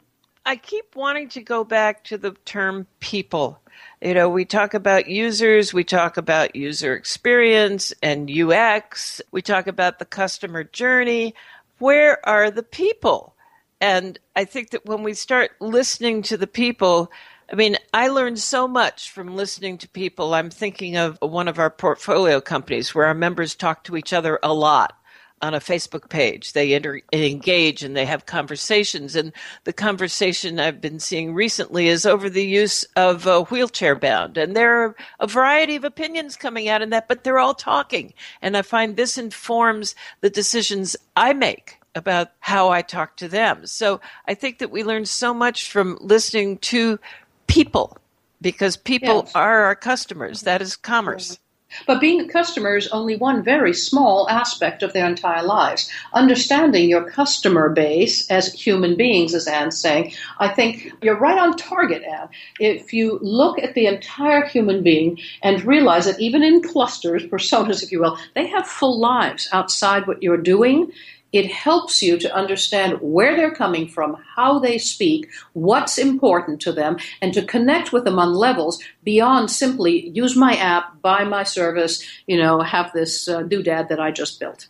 I 0.45 0.57
keep 0.57 0.97
wanting 0.97 1.29
to 1.31 1.41
go 1.41 1.65
back 1.65 2.05
to 2.05 2.19
the 2.19 2.33
term 2.45 2.87
people. 3.01 3.61
You 4.01 4.15
know, 4.15 4.29
we 4.29 4.45
talk 4.45 4.75
about 4.75 5.09
users, 5.09 5.73
we 5.73 5.85
talk 5.85 6.17
about 6.17 6.57
user 6.57 6.95
experience 6.95 7.93
and 8.03 8.31
UX, 8.31 9.21
we 9.31 9.43
talk 9.43 9.69
about 9.69 9.99
the 9.99 10.05
customer 10.05 10.65
journey. 10.65 11.35
Where 11.79 12.27
are 12.29 12.51
the 12.51 12.65
people? 12.65 13.35
And 13.81 14.19
I 14.37 14.45
think 14.45 14.71
that 14.71 14.85
when 14.87 15.03
we 15.03 15.15
start 15.15 15.53
listening 15.61 16.23
to 16.23 16.37
the 16.37 16.47
people, 16.47 17.11
I 17.51 17.55
mean, 17.55 17.77
I 17.95 18.09
learned 18.09 18.39
so 18.39 18.67
much 18.67 19.11
from 19.11 19.37
listening 19.37 19.79
to 19.79 19.89
people. 19.89 20.35
I'm 20.35 20.51
thinking 20.51 20.97
of 20.97 21.19
one 21.21 21.49
of 21.49 21.59
our 21.59 21.71
portfolio 21.71 22.41
companies 22.41 22.95
where 22.95 23.07
our 23.07 23.15
members 23.15 23.55
talk 23.55 23.85
to 23.85 23.97
each 23.97 24.13
other 24.13 24.39
a 24.43 24.53
lot 24.53 24.97
on 25.43 25.55
a 25.55 25.61
Facebook 25.61 26.09
page. 26.09 26.53
They 26.53 26.73
enter, 26.73 27.03
engage 27.13 27.83
and 27.83 27.97
they 27.97 28.07
have 28.07 28.27
conversations. 28.27 29.17
And 29.17 29.33
the 29.65 29.73
conversation 29.73 30.61
I've 30.61 30.81
been 30.81 31.01
seeing 31.01 31.35
recently 31.35 31.89
is 31.89 32.07
over 32.07 32.31
the 32.31 32.47
use 32.47 32.85
of 32.97 33.27
uh, 33.27 33.43
wheelchair 33.45 33.97
bound. 33.97 34.39
And 34.39 34.55
there 34.55 34.85
are 34.85 34.97
a 35.19 35.27
variety 35.27 35.75
of 35.75 35.85
opinions 35.85 36.37
coming 36.37 36.69
out 36.69 36.81
in 36.81 36.91
that, 36.91 37.09
but 37.09 37.25
they're 37.25 37.41
all 37.41 37.55
talking. 37.55 38.15
And 38.41 38.57
I 38.57 38.63
find 38.63 38.97
this 38.97 39.19
informs 39.19 39.97
the 40.21 40.31
decisions 40.31 40.97
I 41.17 41.33
make 41.33 41.79
about 41.95 42.31
how 42.41 42.71
I 42.71 42.83
talk 42.83 43.17
to 43.17 43.29
them. 43.29 43.67
So 43.67 44.01
I 44.27 44.35
think 44.35 44.59
that 44.59 44.71
we 44.71 44.85
learn 44.85 45.05
so 45.05 45.35
much 45.35 45.71
from 45.71 45.99
listening 46.01 46.59
to 46.59 46.99
people 47.49 47.99
because 48.41 48.77
people 48.77 49.23
yes. 49.25 49.33
are 49.35 49.65
our 49.65 49.75
customers. 49.75 50.43
That 50.43 50.63
is 50.63 50.77
commerce. 50.77 51.39
But 51.87 52.01
being 52.01 52.21
a 52.21 52.29
customer 52.29 52.77
is 52.77 52.89
only 52.89 53.17
one 53.17 53.43
very 53.43 53.75
small 53.75 54.29
aspect 54.29 54.83
of 54.83 54.93
their 54.93 55.07
entire 55.07 55.43
lives. 55.43 55.91
Understanding 56.13 56.89
your 56.89 57.11
customer 57.11 57.69
base 57.69 58.31
as 58.31 58.53
human 58.53 58.97
beings, 58.97 59.35
as 59.35 59.47
Ann's 59.47 59.79
saying, 59.79 60.13
I 60.39 60.49
think 60.49 60.93
you're 61.03 61.19
right 61.19 61.39
on 61.39 61.57
target, 61.57 62.03
Ann. 62.03 62.29
If 62.61 62.93
you 62.93 63.19
look 63.23 63.59
at 63.59 63.75
the 63.75 63.87
entire 63.87 64.45
human 64.47 64.83
being 64.83 65.19
and 65.43 65.65
realize 65.65 66.07
that 66.07 66.21
even 66.21 66.43
in 66.43 66.63
clusters, 66.63 67.25
personas, 67.33 67.83
if 67.83 67.93
you 67.93 68.01
will, 68.01 68.19
they 68.35 68.47
have 68.47 68.67
full 68.67 68.99
lives 68.99 69.49
outside 69.53 70.07
what 70.07 70.23
you're 70.23 70.37
doing 70.37 70.93
it 71.33 71.51
helps 71.51 72.03
you 72.03 72.19
to 72.19 72.35
understand 72.35 72.99
where 73.01 73.37
they're 73.37 73.55
coming 73.55 73.89
from, 73.89 74.17
how 74.37 74.59
they 74.59 74.79
speak, 74.79 75.31
what's 75.55 75.99
important 75.99 76.61
to 76.61 76.73
them, 76.73 76.99
and 77.21 77.33
to 77.35 77.43
connect 77.43 77.93
with 77.93 78.05
them 78.05 78.19
on 78.19 78.35
levels 78.35 78.83
beyond 79.03 79.51
simply 79.51 80.09
use 80.11 80.37
my 80.37 80.55
app, 80.57 81.01
buy 81.01 81.25
my 81.25 81.43
service, 81.43 82.03
you 82.27 82.37
know, 82.37 82.61
have 82.61 82.93
this 82.93 83.29
uh, 83.29 83.43
doodad 83.43 83.89
that 83.89 84.01
I 84.01 84.11
just 84.11 84.39
built. 84.39 84.69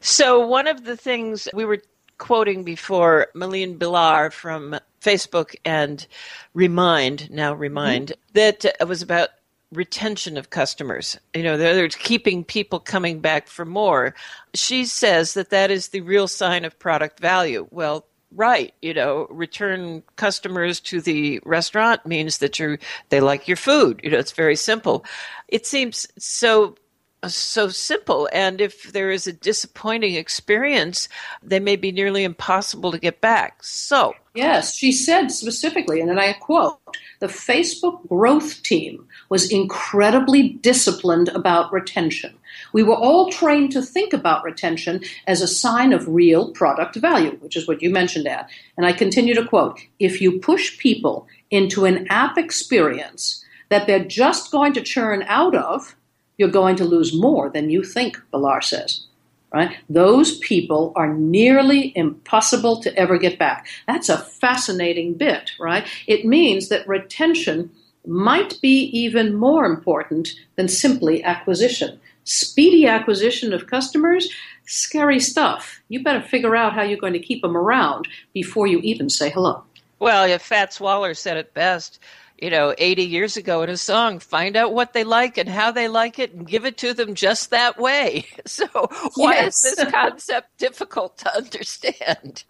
So, 0.00 0.46
one 0.46 0.66
of 0.66 0.84
the 0.84 0.96
things 0.96 1.48
we 1.52 1.64
were 1.64 1.80
quoting 2.18 2.64
before, 2.64 3.28
Malin 3.34 3.78
Bilar 3.78 4.32
from 4.32 4.78
Facebook 5.00 5.54
and 5.64 6.06
Remind, 6.54 7.30
now 7.30 7.54
Remind, 7.54 8.12
mm-hmm. 8.34 8.64
that 8.78 8.88
was 8.88 9.02
about 9.02 9.30
retention 9.72 10.36
of 10.36 10.50
customers. 10.50 11.18
You 11.34 11.42
know, 11.42 11.56
they're, 11.56 11.88
keeping 11.88 12.44
people 12.44 12.78
coming 12.78 13.20
back 13.20 13.48
for 13.48 13.64
more. 13.64 14.14
She 14.54 14.84
says 14.84 15.34
that 15.34 15.50
that 15.50 15.70
is 15.70 15.88
the 15.88 16.00
real 16.00 16.28
sign 16.28 16.64
of 16.64 16.78
product 16.78 17.20
value. 17.20 17.66
Well, 17.70 18.06
right, 18.32 18.74
you 18.82 18.94
know, 18.94 19.26
return 19.30 20.02
customers 20.16 20.80
to 20.80 21.00
the 21.00 21.40
restaurant 21.44 22.06
means 22.06 22.38
that 22.38 22.58
you 22.58 22.78
they 23.08 23.20
like 23.20 23.48
your 23.48 23.56
food. 23.56 24.00
You 24.02 24.10
know, 24.10 24.18
it's 24.18 24.32
very 24.32 24.56
simple. 24.56 25.04
It 25.48 25.66
seems 25.66 26.06
so 26.18 26.76
so 27.34 27.68
simple. 27.68 28.28
And 28.32 28.60
if 28.60 28.92
there 28.92 29.10
is 29.10 29.26
a 29.26 29.32
disappointing 29.32 30.14
experience, 30.14 31.08
they 31.42 31.60
may 31.60 31.76
be 31.76 31.92
nearly 31.92 32.24
impossible 32.24 32.92
to 32.92 32.98
get 32.98 33.20
back. 33.20 33.62
So, 33.62 34.14
yes, 34.34 34.74
she 34.74 34.92
said 34.92 35.28
specifically, 35.28 36.00
and 36.00 36.08
then 36.08 36.18
I 36.18 36.32
quote 36.34 36.78
the 37.20 37.26
Facebook 37.26 38.06
growth 38.08 38.62
team 38.62 39.06
was 39.28 39.50
incredibly 39.50 40.50
disciplined 40.50 41.28
about 41.28 41.72
retention. 41.72 42.34
We 42.72 42.82
were 42.82 42.94
all 42.94 43.30
trained 43.30 43.72
to 43.72 43.82
think 43.82 44.12
about 44.12 44.44
retention 44.44 45.02
as 45.26 45.40
a 45.40 45.48
sign 45.48 45.92
of 45.92 46.08
real 46.08 46.52
product 46.52 46.96
value, 46.96 47.36
which 47.40 47.56
is 47.56 47.66
what 47.66 47.82
you 47.82 47.90
mentioned, 47.90 48.26
Ed. 48.26 48.46
And 48.76 48.86
I 48.86 48.92
continue 48.92 49.34
to 49.34 49.46
quote 49.46 49.80
If 49.98 50.20
you 50.20 50.38
push 50.38 50.78
people 50.78 51.26
into 51.50 51.84
an 51.84 52.06
app 52.08 52.36
experience 52.36 53.44
that 53.68 53.86
they're 53.86 54.04
just 54.04 54.52
going 54.52 54.72
to 54.74 54.82
churn 54.82 55.24
out 55.26 55.54
of, 55.54 55.96
you're 56.38 56.48
going 56.48 56.76
to 56.76 56.84
lose 56.84 57.18
more 57.18 57.50
than 57.50 57.70
you 57.70 57.82
think, 57.82 58.20
Bilar 58.32 58.62
says. 58.62 59.06
Right? 59.52 59.76
Those 59.88 60.38
people 60.38 60.92
are 60.96 61.14
nearly 61.14 61.96
impossible 61.96 62.82
to 62.82 62.94
ever 62.94 63.16
get 63.16 63.38
back. 63.38 63.66
That's 63.86 64.08
a 64.08 64.18
fascinating 64.18 65.14
bit, 65.14 65.52
right? 65.58 65.86
It 66.06 66.26
means 66.26 66.68
that 66.68 66.86
retention 66.86 67.70
might 68.06 68.60
be 68.60 68.84
even 68.86 69.34
more 69.34 69.64
important 69.64 70.30
than 70.56 70.68
simply 70.68 71.22
acquisition. 71.24 71.98
Speedy 72.24 72.86
acquisition 72.86 73.52
of 73.52 73.68
customers, 73.68 74.28
scary 74.66 75.20
stuff. 75.20 75.80
You 75.88 76.02
better 76.02 76.20
figure 76.20 76.56
out 76.56 76.72
how 76.72 76.82
you're 76.82 76.98
going 76.98 77.12
to 77.12 77.18
keep 77.18 77.40
them 77.40 77.56
around 77.56 78.08
before 78.34 78.66
you 78.66 78.80
even 78.80 79.08
say 79.08 79.30
hello. 79.30 79.62
Well, 79.98 80.28
if 80.28 80.42
Fats 80.42 80.80
Waller 80.80 81.14
said 81.14 81.36
it 81.36 81.54
best 81.54 82.00
you 82.38 82.50
know, 82.50 82.74
80 82.76 83.02
years 83.02 83.36
ago 83.36 83.62
in 83.62 83.70
a 83.70 83.76
song. 83.76 84.18
Find 84.18 84.56
out 84.56 84.74
what 84.74 84.92
they 84.92 85.04
like 85.04 85.38
and 85.38 85.48
how 85.48 85.70
they 85.70 85.88
like 85.88 86.18
it 86.18 86.34
and 86.34 86.46
give 86.46 86.64
it 86.64 86.76
to 86.78 86.92
them 86.92 87.14
just 87.14 87.50
that 87.50 87.78
way. 87.78 88.26
So, 88.46 88.66
why 89.16 89.32
yes. 89.32 89.64
is 89.64 89.76
this 89.76 89.90
concept 89.90 90.56
difficult 90.58 91.18
to 91.18 91.36
understand? 91.36 92.44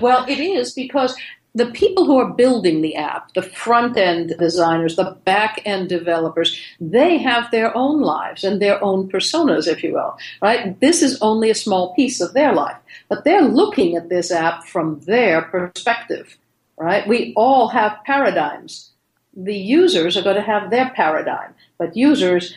Well, 0.00 0.24
it 0.26 0.40
is 0.40 0.72
because 0.72 1.14
the 1.54 1.66
people 1.66 2.06
who 2.06 2.18
are 2.18 2.32
building 2.32 2.80
the 2.80 2.96
app, 2.96 3.34
the 3.34 3.42
front 3.42 3.96
end 3.96 4.34
designers, 4.38 4.96
the 4.96 5.16
back 5.24 5.60
end 5.64 5.88
developers, 5.88 6.58
they 6.80 7.18
have 7.18 7.50
their 7.50 7.76
own 7.76 8.00
lives 8.00 8.42
and 8.42 8.60
their 8.60 8.82
own 8.82 9.10
personas, 9.10 9.66
if 9.66 9.82
you 9.82 9.92
will, 9.92 10.16
right? 10.40 10.80
This 10.80 11.02
is 11.02 11.20
only 11.20 11.50
a 11.50 11.54
small 11.54 11.94
piece 11.94 12.20
of 12.20 12.32
their 12.32 12.54
life, 12.54 12.76
but 13.08 13.24
they're 13.24 13.42
looking 13.42 13.96
at 13.96 14.08
this 14.08 14.30
app 14.30 14.64
from 14.64 15.00
their 15.00 15.42
perspective, 15.42 16.38
right? 16.78 17.06
We 17.06 17.32
all 17.36 17.68
have 17.68 17.98
paradigms 18.06 18.92
the 19.38 19.56
users 19.56 20.16
are 20.16 20.22
going 20.22 20.36
to 20.36 20.42
have 20.42 20.70
their 20.70 20.90
paradigm, 20.90 21.54
but 21.78 21.96
users 21.96 22.54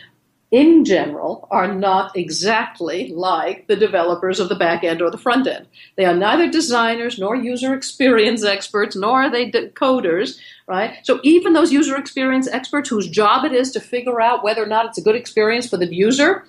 in 0.50 0.84
general 0.84 1.48
are 1.50 1.72
not 1.72 2.14
exactly 2.14 3.10
like 3.14 3.66
the 3.68 3.76
developers 3.76 4.38
of 4.38 4.50
the 4.50 4.54
back 4.54 4.84
end 4.84 5.00
or 5.00 5.10
the 5.10 5.16
front 5.16 5.46
end. 5.46 5.66
They 5.96 6.04
are 6.04 6.14
neither 6.14 6.50
designers 6.50 7.18
nor 7.18 7.34
user 7.34 7.72
experience 7.72 8.44
experts, 8.44 8.94
nor 8.94 9.22
are 9.22 9.30
they 9.30 9.50
coders, 9.50 10.38
right? 10.66 10.98
So 11.04 11.20
even 11.22 11.54
those 11.54 11.72
user 11.72 11.96
experience 11.96 12.48
experts 12.48 12.90
whose 12.90 13.08
job 13.08 13.46
it 13.46 13.52
is 13.52 13.70
to 13.72 13.80
figure 13.80 14.20
out 14.20 14.44
whether 14.44 14.62
or 14.62 14.66
not 14.66 14.84
it's 14.86 14.98
a 14.98 15.02
good 15.02 15.16
experience 15.16 15.68
for 15.68 15.78
the 15.78 15.86
user, 15.86 16.44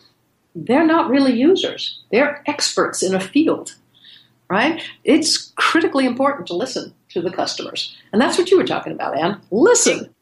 they're 0.54 0.86
not 0.86 1.10
really 1.10 1.34
users. 1.34 2.02
They're 2.12 2.44
experts 2.46 3.04
in 3.04 3.16
a 3.16 3.22
field, 3.22 3.76
right? 4.50 4.84
It's 5.06 5.54
critically 5.56 6.06
important 6.06 6.48
to 6.48 6.56
listen 6.56 6.94
to 7.12 7.22
the 7.22 7.32
customers. 7.32 7.96
And 8.12 8.22
that's 8.22 8.38
what 8.38 8.52
you 8.52 8.58
were 8.58 8.66
talking 8.66 8.92
about, 8.92 9.18
Ann. 9.18 9.40
Listen. 9.50 10.14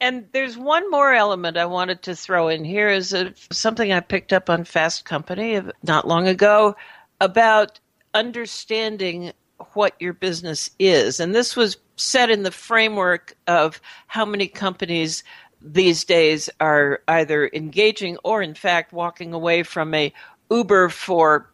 And 0.00 0.26
there's 0.32 0.58
one 0.58 0.90
more 0.90 1.14
element 1.14 1.56
I 1.56 1.64
wanted 1.64 2.02
to 2.02 2.14
throw 2.14 2.48
in 2.48 2.64
here 2.64 2.88
is 2.90 3.12
a, 3.14 3.32
something 3.50 3.92
I 3.92 4.00
picked 4.00 4.32
up 4.32 4.50
on 4.50 4.64
Fast 4.64 5.04
Company 5.04 5.60
not 5.82 6.06
long 6.06 6.28
ago 6.28 6.76
about 7.20 7.80
understanding 8.12 9.32
what 9.72 9.94
your 9.98 10.12
business 10.12 10.70
is. 10.78 11.18
And 11.18 11.34
this 11.34 11.56
was 11.56 11.78
set 11.96 12.30
in 12.30 12.42
the 12.42 12.50
framework 12.50 13.34
of 13.46 13.80
how 14.06 14.26
many 14.26 14.48
companies 14.48 15.24
these 15.62 16.04
days 16.04 16.50
are 16.60 17.00
either 17.08 17.50
engaging 17.54 18.18
or, 18.22 18.42
in 18.42 18.54
fact, 18.54 18.92
walking 18.92 19.32
away 19.32 19.62
from 19.62 19.94
a 19.94 20.12
Uber 20.50 20.90
for 20.90 21.50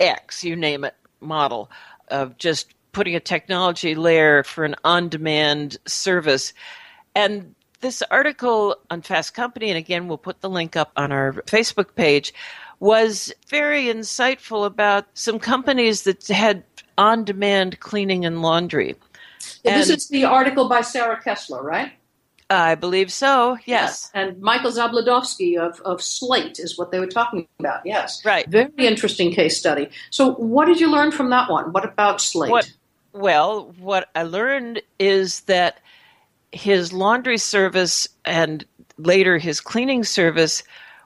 X, 0.00 0.42
you 0.42 0.56
name 0.56 0.84
it, 0.84 0.94
model 1.20 1.70
of 2.08 2.38
just 2.38 2.74
putting 2.92 3.14
a 3.14 3.20
technology 3.20 3.94
layer 3.94 4.42
for 4.42 4.64
an 4.64 4.74
on 4.82 5.08
demand 5.08 5.76
service. 5.86 6.52
And 7.14 7.54
this 7.82 8.02
article 8.10 8.76
on 8.90 9.02
Fast 9.02 9.34
Company, 9.34 9.68
and 9.68 9.76
again, 9.76 10.08
we'll 10.08 10.18
put 10.18 10.40
the 10.40 10.48
link 10.48 10.76
up 10.76 10.90
on 10.96 11.12
our 11.12 11.32
Facebook 11.46 11.94
page, 11.94 12.32
was 12.80 13.32
very 13.48 13.84
insightful 13.84 14.64
about 14.64 15.06
some 15.14 15.38
companies 15.38 16.02
that 16.02 16.26
had 16.26 16.64
on 16.98 17.24
demand 17.24 17.78
cleaning 17.80 18.24
and 18.24 18.42
laundry. 18.42 18.96
And 19.64 19.80
this 19.80 19.90
is 19.90 20.08
the 20.08 20.24
article 20.24 20.68
by 20.68 20.80
Sarah 20.80 21.20
Kessler, 21.22 21.62
right? 21.62 21.92
I 22.50 22.74
believe 22.74 23.10
so, 23.10 23.56
yes. 23.64 24.10
And 24.14 24.40
Michael 24.40 24.72
Zabludovsky 24.72 25.56
of, 25.56 25.80
of 25.80 26.02
Slate 26.02 26.58
is 26.58 26.76
what 26.76 26.90
they 26.90 27.00
were 27.00 27.06
talking 27.06 27.48
about, 27.58 27.80
yes. 27.84 28.22
Right. 28.24 28.46
Very 28.48 28.70
interesting 28.78 29.32
case 29.32 29.56
study. 29.56 29.88
So, 30.10 30.32
what 30.34 30.66
did 30.66 30.78
you 30.78 30.90
learn 30.90 31.12
from 31.12 31.30
that 31.30 31.50
one? 31.50 31.72
What 31.72 31.84
about 31.84 32.20
Slate? 32.20 32.50
What, 32.50 32.70
well, 33.12 33.72
what 33.78 34.10
I 34.14 34.24
learned 34.24 34.82
is 34.98 35.40
that 35.42 35.78
his 36.52 36.92
laundry 36.92 37.38
service 37.38 38.08
and 38.24 38.64
later 38.98 39.38
his 39.38 39.60
cleaning 39.60 40.04
service 40.04 40.62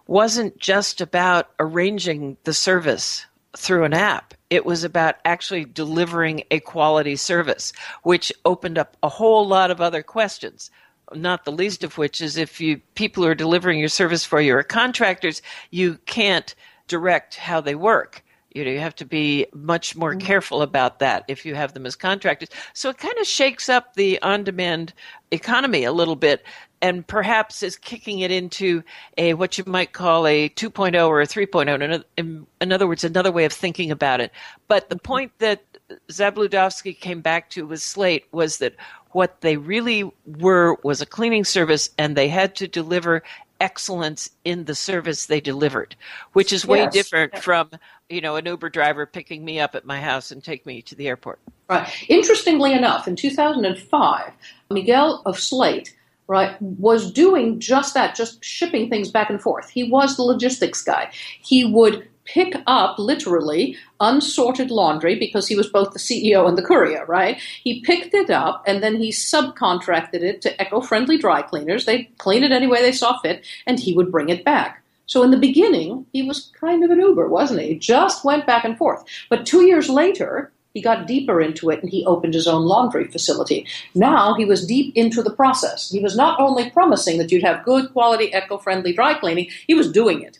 wasn't 0.07 0.59
just 0.59 1.01
about 1.01 1.51
arranging 1.59 2.37
the 2.45 2.53
service 2.53 3.27
through 3.57 3.85
an 3.85 3.95
app. 3.95 4.35
It 4.51 4.67
was 4.67 4.85
about 4.85 5.17
actually 5.25 5.65
delivering 5.65 6.45
a 6.51 6.61
quality 6.61 7.17
service, 7.17 7.73
which 8.03 8.33
opened 8.45 8.79
up 8.79 8.97
a 9.03 9.09
whole 9.09 9.47
lot 9.47 9.71
of 9.71 9.81
other 9.81 10.03
questions. 10.03 10.71
Not 11.15 11.45
the 11.45 11.53
least 11.53 11.85
of 11.85 11.99
which 11.99 12.21
is 12.21 12.37
if 12.37 12.61
you 12.61 12.79
people 12.95 13.23
who 13.23 13.31
are 13.31 13.35
delivering 13.35 13.79
your 13.79 13.89
service 13.89 14.25
for 14.25 14.41
you 14.41 14.57
are 14.57 14.63
contractors, 14.63 15.43
you 15.71 15.99
can't 16.07 16.55
direct 16.89 17.37
how 17.37 17.61
they 17.61 17.75
work 17.75 18.23
You 18.57 18.65
know, 18.65 18.71
you 18.71 18.81
have 18.81 18.97
to 18.97 19.05
be 19.05 19.47
much 19.53 19.95
more 19.95 20.15
Mm-hmm. 20.15 20.27
careful 20.27 20.63
about 20.63 20.99
that 21.01 21.25
if 21.29 21.45
you 21.45 21.55
have 21.55 21.75
them 21.75 21.85
as 21.85 21.97
contractors. 21.97 22.49
So 22.73 22.91
it 22.91 22.99
kind 22.99 23.17
of 23.19 23.27
shakes 23.27 23.69
up 23.69 23.95
the 23.95 24.21
on-demand 24.23 24.95
economy 25.31 25.85
a 25.85 25.93
little 25.93 26.17
bit 26.17 26.45
and 26.81 27.07
perhaps 27.07 27.63
is 27.63 27.77
kicking 27.77 28.21
it 28.21 28.31
into 28.31 28.83
a 29.19 29.35
what 29.35 29.59
you 29.59 29.65
might 29.67 29.93
call 29.93 30.27
a 30.27 30.49
2.0 30.51 31.09
or 31.09 31.21
a 31.21 31.27
3.0 31.27 31.83
in 31.83 32.05
in, 32.17 32.47
in 32.61 32.73
other 32.73 32.87
words 32.87 33.03
another 33.03 33.33
way 33.33 33.45
of 33.45 33.53
thinking 33.53 33.91
about 33.91 34.21
it 34.21 34.31
but 34.69 34.89
the 34.89 34.99
point 34.99 35.33
that 35.39 35.63
Zabludovsky 36.11 36.99
came 36.99 37.21
back 37.21 37.51
to 37.51 37.67
with 37.67 37.81
Slate 37.81 38.27
was 38.33 38.59
that 38.59 38.75
what 39.11 39.41
they 39.41 39.57
really 39.57 40.11
were 40.27 40.77
was 40.83 41.01
a 41.01 41.07
cleaning 41.07 41.45
service 41.45 41.91
and 41.97 42.17
they 42.17 42.29
had 42.29 42.55
to 42.57 42.69
deliver 42.69 43.23
excellence 43.61 44.31
in 44.45 44.65
the 44.65 44.75
service 44.75 45.27
they 45.27 45.41
delivered 45.41 45.97
which 46.35 46.53
is 46.53 46.67
way 46.67 46.79
Yes. 46.79 46.93
different 46.93 47.37
from 47.39 47.71
you 48.09 48.21
know 48.21 48.37
an 48.37 48.47
uber 48.47 48.69
driver 48.69 49.07
picking 49.07 49.45
me 49.45 49.61
up 49.61 49.75
at 49.75 49.85
my 49.87 50.01
house 50.01 50.31
and 50.31 50.45
take 50.45 50.67
me 50.67 50.83
to 50.83 50.95
the 50.95 51.09
airport 51.09 51.41
Right. 51.69 51.89
Interestingly 52.09 52.73
enough, 52.75 53.09
in 53.09 53.17
2005, 53.17 54.33
Miguel 54.71 55.23
of 55.27 55.39
Slate, 55.39 55.97
right, 56.29 56.61
was 56.63 57.11
doing 57.11 57.59
just 57.59 57.95
that, 57.95 58.15
just 58.15 58.45
shipping 58.45 58.89
things 58.89 59.11
back 59.11 59.31
and 59.31 59.43
forth. 59.43 59.69
He 59.69 59.83
was 59.91 60.17
the 60.17 60.23
logistics 60.23 60.83
guy. 60.83 61.11
He 61.41 61.65
would 61.65 62.09
pick 62.27 62.55
up 62.67 62.99
literally 62.99 63.77
unsorted 64.01 64.71
laundry 64.71 65.19
because 65.19 65.49
he 65.49 65.57
was 65.57 65.69
both 65.69 65.93
the 65.93 65.99
CEO 65.99 66.49
and 66.49 66.59
the 66.59 66.63
courier, 66.63 67.05
right? 67.07 67.41
He 67.63 67.81
picked 67.81 68.15
it 68.15 68.31
up 68.31 68.63
and 68.67 68.83
then 68.83 68.97
he 68.97 69.11
subcontracted 69.11 70.23
it 70.23 70.43
to 70.43 70.63
eco-friendly 70.63 71.19
dry 71.19 71.43
cleaners. 71.43 71.87
They 71.87 72.05
clean 72.19 72.45
it 72.45 72.53
any 72.53 72.67
way 72.67 72.83
they 72.83 72.93
saw 72.93 73.19
fit 73.21 73.45
and 73.67 73.79
he 73.79 73.95
would 73.95 74.13
bring 74.13 74.29
it 74.29 74.45
back. 74.45 74.83
So 75.07 75.23
in 75.23 75.31
the 75.31 75.37
beginning, 75.37 76.05
he 76.13 76.23
was 76.23 76.53
kind 76.61 76.85
of 76.85 76.91
an 76.91 77.01
Uber, 77.01 77.29
wasn't 77.29 77.61
he? 77.61 77.79
Just 77.79 78.25
went 78.25 78.47
back 78.47 78.65
and 78.65 78.77
forth. 78.77 79.05
But 79.31 79.47
two 79.47 79.65
years 79.65 79.89
later, 79.89 80.53
he 80.75 80.83
got 80.83 81.07
deeper 81.07 81.41
into 81.41 81.71
it 81.71 81.81
and 81.81 81.91
he 81.91 82.05
opened 82.05 82.35
his 82.35 82.47
own 82.47 82.67
laundry 82.67 83.07
facility. 83.07 83.67
Now 83.95 84.35
he 84.35 84.45
was 84.45 84.67
deep 84.67 84.95
into 84.95 85.23
the 85.23 85.31
process. 85.31 85.89
He 85.89 86.01
was 86.01 86.17
not 86.17 86.39
only 86.39 86.69
promising 86.69 87.17
that 87.17 87.33
you'd 87.33 87.45
have 87.45 87.65
good 87.65 87.93
quality, 87.93 88.31
eco 88.35 88.59
friendly 88.59 88.93
dry 88.93 89.15
cleaning, 89.15 89.49
he 89.67 89.75
was 89.75 89.91
doing 89.91 90.21
it. 90.21 90.39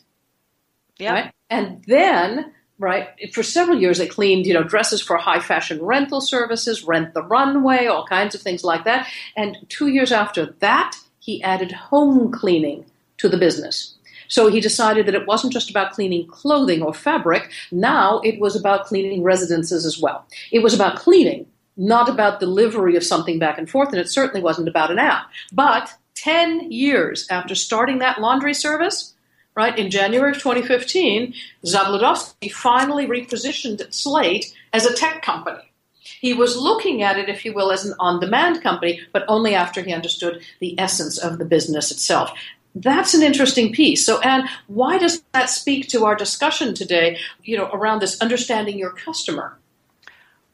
yeah 0.99 1.13
Right? 1.13 1.31
And 1.49 1.83
then, 1.87 2.53
right, 2.79 3.09
for 3.33 3.43
several 3.43 3.79
years 3.79 3.97
they 3.97 4.07
cleaned, 4.07 4.45
you 4.45 4.53
know, 4.53 4.63
dresses 4.63 5.01
for 5.01 5.17
high 5.17 5.39
fashion 5.39 5.81
rental 5.81 6.21
services, 6.21 6.83
rent 6.83 7.13
the 7.13 7.23
runway, 7.23 7.85
all 7.85 8.05
kinds 8.05 8.35
of 8.35 8.41
things 8.41 8.63
like 8.63 8.83
that. 8.83 9.07
And 9.35 9.57
two 9.69 9.87
years 9.87 10.11
after 10.11 10.47
that, 10.59 10.95
he 11.19 11.41
added 11.43 11.71
home 11.71 12.31
cleaning 12.31 12.85
to 13.17 13.29
the 13.29 13.37
business. 13.37 13.95
So 14.29 14.49
he 14.49 14.59
decided 14.59 15.05
that 15.05 15.15
it 15.15 15.27
wasn't 15.27 15.53
just 15.53 15.69
about 15.69 15.93
cleaning 15.93 16.27
clothing 16.27 16.81
or 16.81 16.93
fabric. 16.93 17.49
Now 17.71 18.19
it 18.21 18.39
was 18.39 18.55
about 18.55 18.85
cleaning 18.85 19.23
residences 19.23 19.85
as 19.85 19.99
well. 19.99 20.25
It 20.51 20.59
was 20.59 20.73
about 20.73 20.97
cleaning, 20.97 21.45
not 21.77 22.09
about 22.09 22.39
delivery 22.39 22.95
of 22.95 23.03
something 23.03 23.39
back 23.39 23.57
and 23.57 23.69
forth, 23.69 23.89
and 23.89 23.99
it 23.99 24.09
certainly 24.09 24.41
wasn't 24.41 24.67
about 24.67 24.91
an 24.91 24.99
app. 24.99 25.29
But 25.53 25.93
10 26.15 26.71
years 26.71 27.27
after 27.29 27.55
starting 27.55 27.99
that 27.99 28.19
laundry 28.19 28.53
service, 28.53 29.13
right, 29.57 29.77
in 29.77 29.89
January 29.89 30.31
of 30.31 30.37
2015, 30.37 31.33
Zabludovsky 31.65 32.51
finally 32.51 33.07
repositioned 33.07 33.91
Slate 33.91 34.53
as 34.71 34.85
a 34.85 34.93
tech 34.93 35.23
company. 35.23 35.73
He 36.21 36.33
was 36.33 36.55
looking 36.55 37.01
at 37.01 37.17
it, 37.17 37.27
if 37.27 37.43
you 37.43 37.53
will, 37.53 37.71
as 37.71 37.83
an 37.83 37.95
on 37.99 38.19
demand 38.19 38.61
company, 38.61 39.01
but 39.11 39.25
only 39.27 39.55
after 39.55 39.81
he 39.81 39.91
understood 39.91 40.43
the 40.59 40.79
essence 40.79 41.17
of 41.17 41.39
the 41.39 41.45
business 41.45 41.91
itself. 41.91 42.31
That's 42.75 43.15
an 43.15 43.23
interesting 43.23 43.73
piece. 43.73 44.05
So, 44.05 44.19
Ann, 44.21 44.47
why 44.67 44.99
does 44.99 45.23
that 45.33 45.49
speak 45.49 45.89
to 45.89 46.05
our 46.05 46.15
discussion 46.15 46.75
today, 46.75 47.17
you 47.43 47.57
know, 47.57 47.69
around 47.73 47.99
this 47.99 48.21
understanding 48.21 48.77
your 48.77 48.91
customer? 48.91 49.57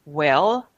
Well, 0.05 0.69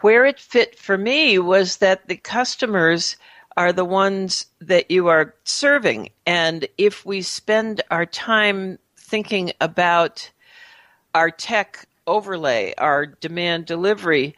where 0.00 0.26
it 0.26 0.38
fit 0.38 0.78
for 0.78 0.98
me 0.98 1.38
was 1.38 1.78
that 1.78 2.06
the 2.06 2.16
customers 2.16 3.16
are 3.56 3.72
the 3.72 3.84
ones 3.84 4.46
that 4.60 4.90
you 4.90 5.08
are 5.08 5.34
serving. 5.44 6.10
And 6.26 6.66
if 6.78 7.04
we 7.04 7.22
spend 7.22 7.82
our 7.90 8.06
time 8.06 8.78
thinking 8.96 9.52
about 9.60 10.30
our 11.14 11.30
tech 11.30 11.86
overlay, 12.06 12.74
our 12.78 13.06
demand 13.06 13.66
delivery, 13.66 14.34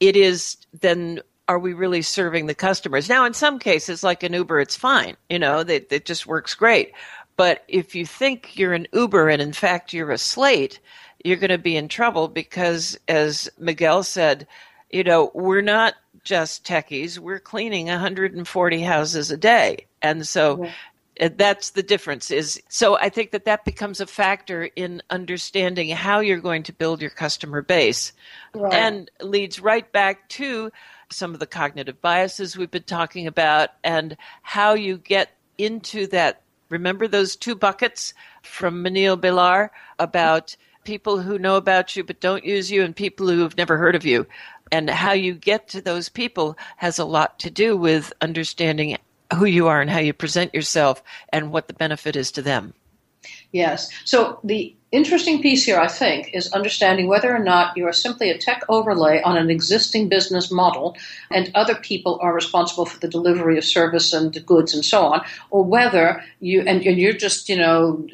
it 0.00 0.16
is 0.16 0.56
then 0.80 1.20
are 1.48 1.58
we 1.58 1.72
really 1.72 2.02
serving 2.02 2.46
the 2.46 2.54
customers? 2.54 3.08
Now, 3.08 3.24
in 3.24 3.32
some 3.32 3.58
cases, 3.58 4.02
like 4.02 4.22
an 4.24 4.32
Uber, 4.32 4.60
it's 4.60 4.76
fine. 4.76 5.16
You 5.30 5.38
know, 5.38 5.62
that 5.62 5.92
it 5.92 6.04
just 6.04 6.26
works 6.26 6.54
great. 6.54 6.92
But 7.36 7.64
if 7.68 7.94
you 7.94 8.04
think 8.04 8.58
you're 8.58 8.72
an 8.72 8.88
Uber 8.92 9.28
and 9.28 9.40
in 9.40 9.52
fact 9.52 9.92
you're 9.92 10.10
a 10.10 10.18
slate, 10.18 10.80
you're 11.24 11.36
going 11.36 11.50
to 11.50 11.58
be 11.58 11.76
in 11.76 11.88
trouble 11.88 12.28
because, 12.28 12.98
as 13.08 13.48
Miguel 13.58 14.02
said, 14.02 14.46
you 14.90 15.04
know, 15.04 15.30
we're 15.34 15.62
not 15.62 15.94
just 16.26 16.66
techies, 16.66 17.18
we're 17.18 17.38
cleaning 17.38 17.86
140 17.86 18.82
houses 18.82 19.30
a 19.30 19.36
day. 19.36 19.86
And 20.02 20.26
so 20.26 20.66
uh, 21.20 21.30
that's 21.34 21.70
the 21.70 21.82
difference 21.82 22.30
is 22.30 22.62
so 22.68 22.98
i 22.98 23.08
think 23.08 23.30
that 23.30 23.46
that 23.46 23.64
becomes 23.64 24.02
a 24.02 24.06
factor 24.06 24.64
in 24.76 25.02
understanding 25.08 25.88
how 25.88 26.20
you're 26.20 26.36
going 26.40 26.62
to 26.62 26.74
build 26.74 27.00
your 27.00 27.10
customer 27.10 27.62
base 27.62 28.12
Right. 28.54 28.74
and 28.74 29.10
leads 29.22 29.58
right 29.58 29.90
back 29.92 30.28
to 30.30 30.70
some 31.10 31.32
of 31.32 31.40
the 31.40 31.46
cognitive 31.46 32.02
biases 32.02 32.54
we've 32.56 32.70
been 32.70 32.82
talking 32.82 33.26
about 33.26 33.70
and 33.82 34.14
how 34.42 34.74
you 34.74 34.98
get 34.98 35.30
into 35.56 36.06
that 36.08 36.42
remember 36.68 37.08
those 37.08 37.34
two 37.36 37.54
buckets 37.54 38.12
from 38.42 38.84
Manil 38.84 39.18
Bilar 39.18 39.70
about 39.98 40.54
people 40.84 41.18
who 41.20 41.38
know 41.38 41.56
about 41.56 41.96
you 41.96 42.04
but 42.04 42.20
don't 42.20 42.44
use 42.44 42.70
you 42.70 42.82
and 42.82 42.94
people 42.94 43.26
who 43.28 43.40
have 43.40 43.56
never 43.56 43.78
heard 43.78 43.94
of 43.94 44.04
you 44.04 44.26
and 44.72 44.90
how 44.90 45.12
you 45.12 45.34
get 45.34 45.68
to 45.68 45.80
those 45.80 46.08
people 46.08 46.56
has 46.76 46.98
a 46.98 47.04
lot 47.04 47.38
to 47.40 47.50
do 47.50 47.76
with 47.76 48.12
understanding 48.20 48.96
who 49.34 49.44
you 49.44 49.66
are 49.66 49.80
and 49.80 49.90
how 49.90 49.98
you 49.98 50.12
present 50.12 50.54
yourself 50.54 51.02
and 51.30 51.52
what 51.52 51.68
the 51.68 51.74
benefit 51.74 52.16
is 52.16 52.30
to 52.32 52.42
them. 52.42 52.74
Yes. 53.52 53.90
So 54.04 54.38
the 54.44 54.74
interesting 54.92 55.42
piece 55.42 55.64
here, 55.64 55.80
I 55.80 55.88
think, 55.88 56.30
is 56.32 56.52
understanding 56.52 57.08
whether 57.08 57.34
or 57.34 57.38
not 57.38 57.76
you 57.76 57.86
are 57.86 57.92
simply 57.92 58.30
a 58.30 58.38
tech 58.38 58.62
overlay 58.68 59.20
on 59.22 59.36
an 59.36 59.50
existing 59.50 60.08
business 60.08 60.50
model 60.50 60.96
and 61.30 61.50
other 61.54 61.74
people 61.74 62.18
are 62.20 62.34
responsible 62.34 62.86
for 62.86 62.98
the 63.00 63.08
delivery 63.08 63.58
of 63.58 63.64
service 63.64 64.12
and 64.12 64.44
goods 64.46 64.74
and 64.74 64.84
so 64.84 65.06
on, 65.06 65.24
or 65.50 65.64
whether 65.64 66.22
you, 66.40 66.60
and, 66.62 66.84
you're 66.84 67.12
just, 67.12 67.48
you 67.48 67.56
know, 67.56 68.06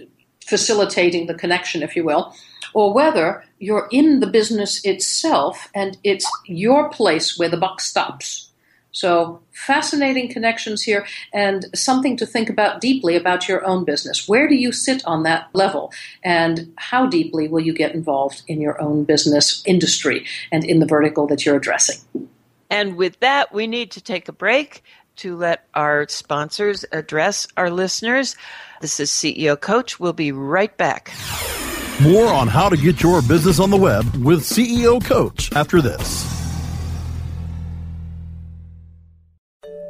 facilitating 0.46 1.26
the 1.26 1.34
connection, 1.34 1.82
if 1.82 1.94
you 1.94 2.04
will, 2.04 2.34
or 2.74 2.92
whether 2.92 3.44
you're 3.58 3.88
in 3.90 4.20
the 4.20 4.26
business 4.26 4.84
itself 4.84 5.68
and 5.74 5.98
it's 6.04 6.30
your 6.46 6.88
place 6.90 7.38
where 7.38 7.48
the 7.48 7.56
buck 7.56 7.80
stops. 7.80 8.48
So, 8.94 9.40
fascinating 9.52 10.30
connections 10.30 10.82
here 10.82 11.06
and 11.32 11.66
something 11.74 12.14
to 12.18 12.26
think 12.26 12.50
about 12.50 12.82
deeply 12.82 13.16
about 13.16 13.48
your 13.48 13.64
own 13.64 13.84
business. 13.84 14.28
Where 14.28 14.46
do 14.46 14.54
you 14.54 14.70
sit 14.70 15.02
on 15.06 15.22
that 15.22 15.48
level? 15.54 15.92
And 16.22 16.74
how 16.76 17.06
deeply 17.06 17.48
will 17.48 17.60
you 17.60 17.72
get 17.72 17.94
involved 17.94 18.42
in 18.48 18.60
your 18.60 18.80
own 18.82 19.04
business 19.04 19.62
industry 19.64 20.26
and 20.52 20.62
in 20.62 20.80
the 20.80 20.86
vertical 20.86 21.26
that 21.28 21.46
you're 21.46 21.56
addressing? 21.56 22.28
And 22.68 22.96
with 22.96 23.18
that, 23.20 23.52
we 23.52 23.66
need 23.66 23.90
to 23.92 24.02
take 24.02 24.28
a 24.28 24.32
break 24.32 24.82
to 25.16 25.36
let 25.36 25.66
our 25.74 26.06
sponsors 26.08 26.84
address 26.92 27.48
our 27.56 27.70
listeners. 27.70 28.36
This 28.80 29.00
is 29.00 29.10
CEO 29.10 29.58
Coach. 29.58 29.98
We'll 30.00 30.12
be 30.12 30.32
right 30.32 30.74
back. 30.76 31.12
More 32.02 32.26
on 32.26 32.48
how 32.48 32.68
to 32.68 32.76
get 32.76 33.00
your 33.00 33.22
business 33.22 33.60
on 33.60 33.70
the 33.70 33.76
web 33.76 34.04
with 34.16 34.40
CEO 34.40 35.04
Coach 35.04 35.52
after 35.52 35.80
this. 35.80 36.41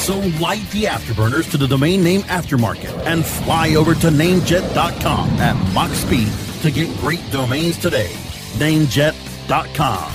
So 0.00 0.18
light 0.40 0.66
the 0.70 0.84
afterburners 0.84 1.50
to 1.50 1.58
the 1.58 1.68
domain 1.68 2.02
name 2.02 2.22
aftermarket 2.22 3.04
and 3.04 3.22
fly 3.24 3.74
over 3.74 3.94
to 3.94 4.08
namejet.com 4.08 5.28
at 5.38 5.74
Mach 5.74 5.90
speed 5.90 6.32
to 6.62 6.70
get 6.70 6.88
great 7.00 7.20
domains 7.30 7.76
today. 7.76 8.08
Namejet.com. 8.54 10.12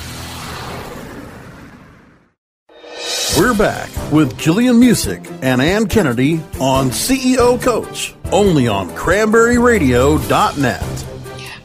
We're 3.37 3.55
back 3.55 3.89
with 4.11 4.35
Jillian 4.37 4.79
Muessig 4.79 5.31
and 5.43 5.61
Ann 5.61 5.87
Kennedy 5.87 6.41
on 6.59 6.89
CEO 6.89 7.61
Coach, 7.61 8.15
only 8.31 8.67
on 8.67 8.89
cranberryradio.net. 8.89 11.14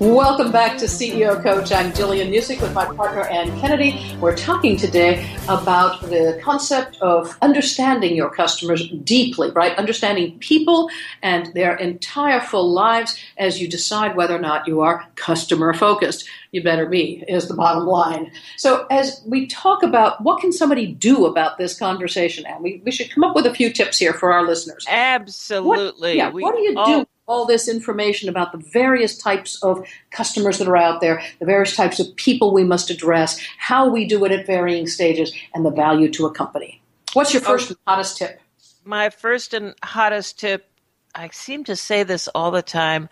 Welcome 0.01 0.51
back 0.51 0.79
to 0.79 0.87
CEO 0.87 1.43
Coach. 1.43 1.73
I'm 1.73 1.93
Jillian 1.93 2.31
Muessig 2.31 2.63
with 2.63 2.73
my 2.73 2.87
partner 2.87 3.21
Ann 3.25 3.61
Kennedy. 3.61 4.17
We're 4.19 4.35
talking 4.35 4.79
today 4.79 5.31
about 5.47 6.01
the 6.01 6.41
concept 6.43 6.97
of 7.03 7.37
understanding 7.43 8.17
your 8.17 8.31
customers 8.31 8.89
deeply, 9.05 9.51
right? 9.51 9.77
Understanding 9.77 10.39
people 10.39 10.89
and 11.23 11.53
their 11.53 11.77
entire 11.77 12.41
full 12.41 12.73
lives 12.73 13.23
as 13.37 13.61
you 13.61 13.69
decide 13.69 14.17
whether 14.17 14.35
or 14.35 14.41
not 14.41 14.67
you 14.67 14.81
are 14.81 15.05
customer 15.17 15.75
focused. 15.75 16.27
You 16.53 16.63
better 16.63 16.87
be, 16.87 17.23
is 17.29 17.49
the 17.49 17.55
bottom 17.55 17.85
line. 17.85 18.33
So 18.57 18.87
as 18.91 19.23
we 19.27 19.49
talk 19.49 19.83
about 19.83 20.25
what 20.25 20.41
can 20.41 20.51
somebody 20.51 20.87
do 20.87 21.27
about 21.27 21.59
this 21.59 21.79
conversation, 21.79 22.47
and 22.47 22.65
we, 22.65 22.81
we 22.87 22.91
should 22.91 23.11
come 23.11 23.23
up 23.23 23.37
with 23.37 23.45
a 23.45 23.53
few 23.53 23.71
tips 23.71 23.99
here 23.99 24.15
for 24.15 24.33
our 24.33 24.47
listeners. 24.47 24.87
Absolutely. 24.89 26.09
What, 26.09 26.17
yeah, 26.17 26.31
we 26.31 26.43
what 26.43 26.57
do 26.57 26.63
you 26.63 26.79
all- 26.79 27.01
do? 27.01 27.07
All 27.31 27.47
this 27.47 27.69
information 27.69 28.29
about 28.29 28.53
the 28.53 28.59
various 28.59 29.17
types 29.17 29.63
of 29.63 29.87
customers 30.11 30.59
that 30.59 30.69
are 30.69 30.77
out 30.77 31.01
there, 31.01 31.23
the 31.39 31.47
various 31.47 31.77
types 31.77 32.01
of 32.01 32.15
people 32.17 32.53
we 32.53 32.65
must 32.65 32.91
address, 32.91 33.41
how 33.59 33.89
we 33.89 34.05
do 34.05 34.25
it 34.25 34.33
at 34.33 34.47
varying 34.47 34.87
stages, 34.87 35.33
and 35.55 35.65
the 35.65 35.71
value 35.71 36.11
to 36.11 36.27
a 36.27 36.31
company. 36.31 36.83
What's 37.13 37.33
your 37.33 37.43
oh. 37.43 37.47
first 37.47 37.71
and 37.71 37.79
hottest 37.87 38.19
tip? 38.19 38.41
my 38.85 39.11
first 39.11 39.55
and 39.55 39.75
hottest 39.83 40.39
tip 40.39 40.67
I 41.15 41.29
seem 41.33 41.65
to 41.65 41.77
say 41.77 42.03
this 42.03 42.29
all 42.29 42.51
the 42.51 42.63
time 42.63 43.09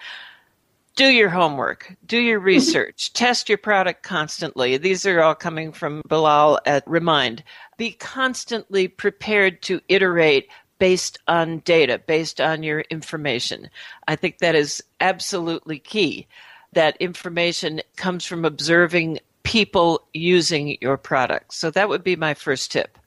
do 0.96 1.07
your 1.07 1.28
homework, 1.28 1.94
do 2.07 2.18
your 2.18 2.40
research, 2.54 3.12
test 3.12 3.48
your 3.48 3.59
product 3.59 4.02
constantly. 4.02 4.76
These 4.78 5.07
are 5.07 5.22
all 5.22 5.37
coming 5.37 5.70
from 5.70 6.02
Bilal 6.09 6.59
at 6.66 6.83
Remind. 6.88 7.44
Be 7.76 7.92
constantly 7.92 8.88
prepared 8.88 9.62
to 9.62 9.81
iterate 9.88 10.48
based 10.78 11.18
on 11.28 11.58
data, 11.60 12.00
based 12.06 12.40
on 12.40 12.62
your 12.62 12.80
information. 12.90 13.68
I 14.06 14.16
think 14.16 14.38
that 14.38 14.54
is 14.54 14.82
absolutely 15.00 15.78
key. 15.78 16.26
That 16.72 16.96
information 16.98 17.80
comes 17.96 18.24
from 18.24 18.44
observing 18.44 19.18
people 19.42 20.06
using 20.12 20.76
your 20.80 20.96
product. 20.96 21.54
So 21.54 21.70
that 21.70 21.88
would 21.88 22.04
be 22.04 22.16
my 22.16 22.34
first 22.34 22.70
tip. 22.70 22.98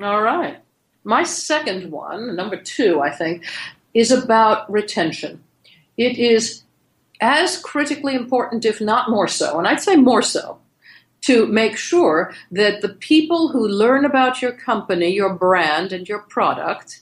All 0.00 0.22
right. 0.22 0.58
My 1.04 1.24
second 1.24 1.90
one, 1.90 2.36
number 2.36 2.56
two, 2.56 3.00
I 3.00 3.10
think, 3.10 3.44
is 3.92 4.12
about 4.12 4.70
retention. 4.70 5.42
It 5.96 6.18
is 6.18 6.62
as 7.20 7.58
critically 7.58 8.14
important, 8.14 8.64
if 8.64 8.80
not 8.80 9.10
more 9.10 9.28
so, 9.28 9.58
and 9.58 9.66
I'd 9.66 9.80
say 9.80 9.96
more 9.96 10.22
so, 10.22 10.58
to 11.22 11.46
make 11.46 11.76
sure 11.76 12.34
that 12.50 12.80
the 12.80 12.88
people 12.88 13.48
who 13.48 13.66
learn 13.66 14.04
about 14.04 14.42
your 14.42 14.52
company, 14.52 15.10
your 15.10 15.34
brand, 15.34 15.92
and 15.92 16.08
your 16.08 16.20
product 16.20 17.00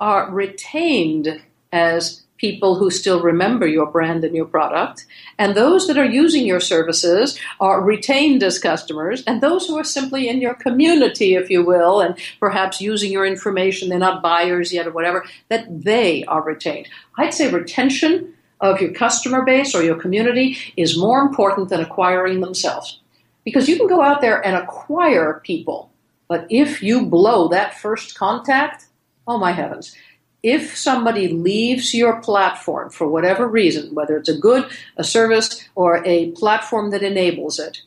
are 0.00 0.30
retained 0.30 1.42
as 1.72 2.22
people 2.36 2.74
who 2.74 2.90
still 2.90 3.22
remember 3.22 3.68
your 3.68 3.86
brand 3.86 4.24
and 4.24 4.34
your 4.34 4.44
product, 4.44 5.06
and 5.38 5.54
those 5.54 5.86
that 5.86 5.96
are 5.96 6.04
using 6.04 6.44
your 6.44 6.58
services 6.58 7.38
are 7.60 7.80
retained 7.80 8.42
as 8.42 8.58
customers, 8.58 9.22
and 9.28 9.40
those 9.40 9.66
who 9.66 9.78
are 9.78 9.84
simply 9.84 10.28
in 10.28 10.40
your 10.40 10.54
community, 10.54 11.34
if 11.34 11.48
you 11.48 11.64
will, 11.64 12.00
and 12.00 12.18
perhaps 12.40 12.80
using 12.80 13.12
your 13.12 13.24
information, 13.24 13.88
they're 13.88 13.98
not 13.98 14.22
buyers 14.22 14.72
yet 14.72 14.88
or 14.88 14.90
whatever, 14.90 15.24
that 15.50 15.66
they 15.84 16.24
are 16.24 16.42
retained. 16.42 16.88
I'd 17.16 17.32
say 17.32 17.48
retention 17.48 18.34
of 18.60 18.80
your 18.80 18.92
customer 18.92 19.42
base 19.42 19.72
or 19.72 19.84
your 19.84 20.00
community 20.00 20.56
is 20.76 20.98
more 20.98 21.20
important 21.20 21.68
than 21.68 21.80
acquiring 21.80 22.40
themselves. 22.40 22.98
Because 23.44 23.68
you 23.68 23.76
can 23.76 23.88
go 23.88 24.02
out 24.02 24.20
there 24.20 24.44
and 24.44 24.56
acquire 24.56 25.40
people, 25.44 25.90
but 26.28 26.46
if 26.48 26.82
you 26.82 27.06
blow 27.06 27.48
that 27.48 27.78
first 27.78 28.16
contact, 28.16 28.86
oh 29.26 29.38
my 29.38 29.52
heavens, 29.52 29.96
if 30.42 30.76
somebody 30.76 31.28
leaves 31.28 31.94
your 31.94 32.20
platform 32.20 32.90
for 32.90 33.06
whatever 33.06 33.46
reason, 33.46 33.94
whether 33.94 34.16
it's 34.16 34.28
a 34.28 34.38
good, 34.38 34.68
a 34.96 35.04
service, 35.04 35.68
or 35.74 36.04
a 36.04 36.30
platform 36.32 36.90
that 36.90 37.02
enables 37.02 37.58
it, 37.58 37.82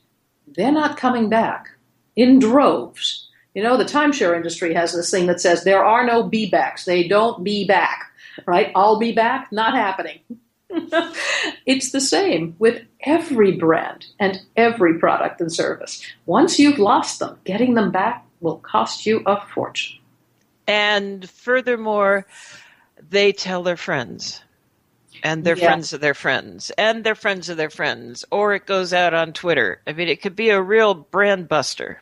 they're 0.48 0.72
not 0.72 0.98
coming 0.98 1.28
back 1.28 1.70
in 2.15 2.39
droves. 2.39 3.28
You 3.54 3.63
know, 3.63 3.78
the 3.78 3.86
timeshare 3.86 4.36
industry 4.36 4.74
has 4.74 4.94
this 4.94 5.12
thing 5.12 5.28
that 5.28 5.41
says 5.41 5.63
there 5.63 5.84
are 5.84 6.06
no 6.06 6.24
be 6.24 6.50
backs. 6.50 6.86
They 6.86 7.08
don't 7.08 7.44
be 7.44 7.65
back, 7.65 8.12
right? 8.46 8.72
I'll 8.76 9.00
be 9.00 9.12
back, 9.12 9.52
not 9.52 9.74
happening. 9.74 10.20
it's 11.65 11.91
the 11.91 12.01
same 12.01 12.56
with 12.60 12.84
every 13.01 13.54
brand 13.54 14.08
and 14.19 14.41
every 14.56 14.97
product 14.99 15.41
and 15.41 15.51
service. 15.51 16.01
Once 16.25 16.60
you've 16.60 16.80
lost 16.80 17.19
them, 17.19 17.38
getting 17.43 17.73
them 17.75 17.91
back 17.91 18.25
will 18.41 18.58
cost 18.58 19.06
you 19.06 19.21
a 19.25 19.39
fortune. 19.47 19.99
And 20.67 21.30
furthermore, 21.30 22.25
they 23.10 23.32
tell 23.32 23.63
their 23.63 23.78
friends. 23.78 24.41
And 25.23 25.43
their 25.43 25.56
Yeah. 25.56 25.67
friends 25.67 25.93
of 25.93 26.01
their 26.01 26.13
friends. 26.13 26.71
And 26.78 27.04
their 27.04 27.15
friends 27.15 27.49
of 27.49 27.58
their 27.58 27.69
friends. 27.69 28.25
Or 28.32 28.54
it 28.54 28.65
goes 28.65 28.93
out 28.93 29.13
on 29.13 29.34
Twitter. 29.34 29.82
I 29.88 29.93
mean, 29.93 30.08
it 30.08 30.21
could 30.21 30.36
be 30.36 30.49
a 30.49 30.62
real 30.62 30.93
brand 30.93 31.47
buster. 31.47 32.01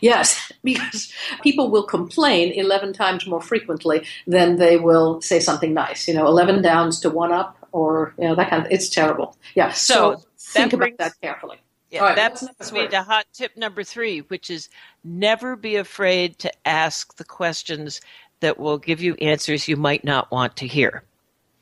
Yes, 0.00 0.50
because 0.64 1.12
people 1.42 1.70
will 1.70 1.84
complain 1.84 2.52
11 2.52 2.94
times 2.94 3.26
more 3.26 3.40
frequently 3.40 4.06
than 4.26 4.56
they 4.56 4.76
will 4.76 5.20
say 5.20 5.40
something 5.40 5.74
nice. 5.74 6.08
You 6.08 6.14
know, 6.14 6.26
11 6.26 6.62
downs 6.62 7.00
to 7.00 7.10
one 7.10 7.32
up, 7.32 7.57
or, 7.72 8.14
you 8.18 8.28
know, 8.28 8.34
that 8.34 8.50
kind 8.50 8.64
of, 8.64 8.72
it's 8.72 8.88
terrible. 8.88 9.36
Yeah, 9.54 9.72
so, 9.72 10.22
So, 10.36 10.52
think 10.60 10.70
that 10.72 10.76
about 10.76 10.98
that 10.98 11.12
carefully. 11.20 11.58
Yeah, 11.90 12.00
All 12.00 12.06
right, 12.08 12.16
that 12.16 12.38
brings 12.38 12.72
me 12.72 12.86
to 12.88 13.02
hot 13.02 13.26
tip 13.32 13.56
number 13.56 13.82
three, 13.82 14.20
which 14.20 14.50
is 14.50 14.68
never 15.04 15.56
be 15.56 15.76
afraid 15.76 16.38
to 16.40 16.52
ask 16.66 17.16
the 17.16 17.24
questions 17.24 18.02
that 18.40 18.58
will 18.58 18.78
give 18.78 19.00
you 19.00 19.14
answers 19.14 19.68
you 19.68 19.76
might 19.76 20.04
not 20.04 20.30
want 20.30 20.56
to 20.56 20.66
hear. 20.66 21.02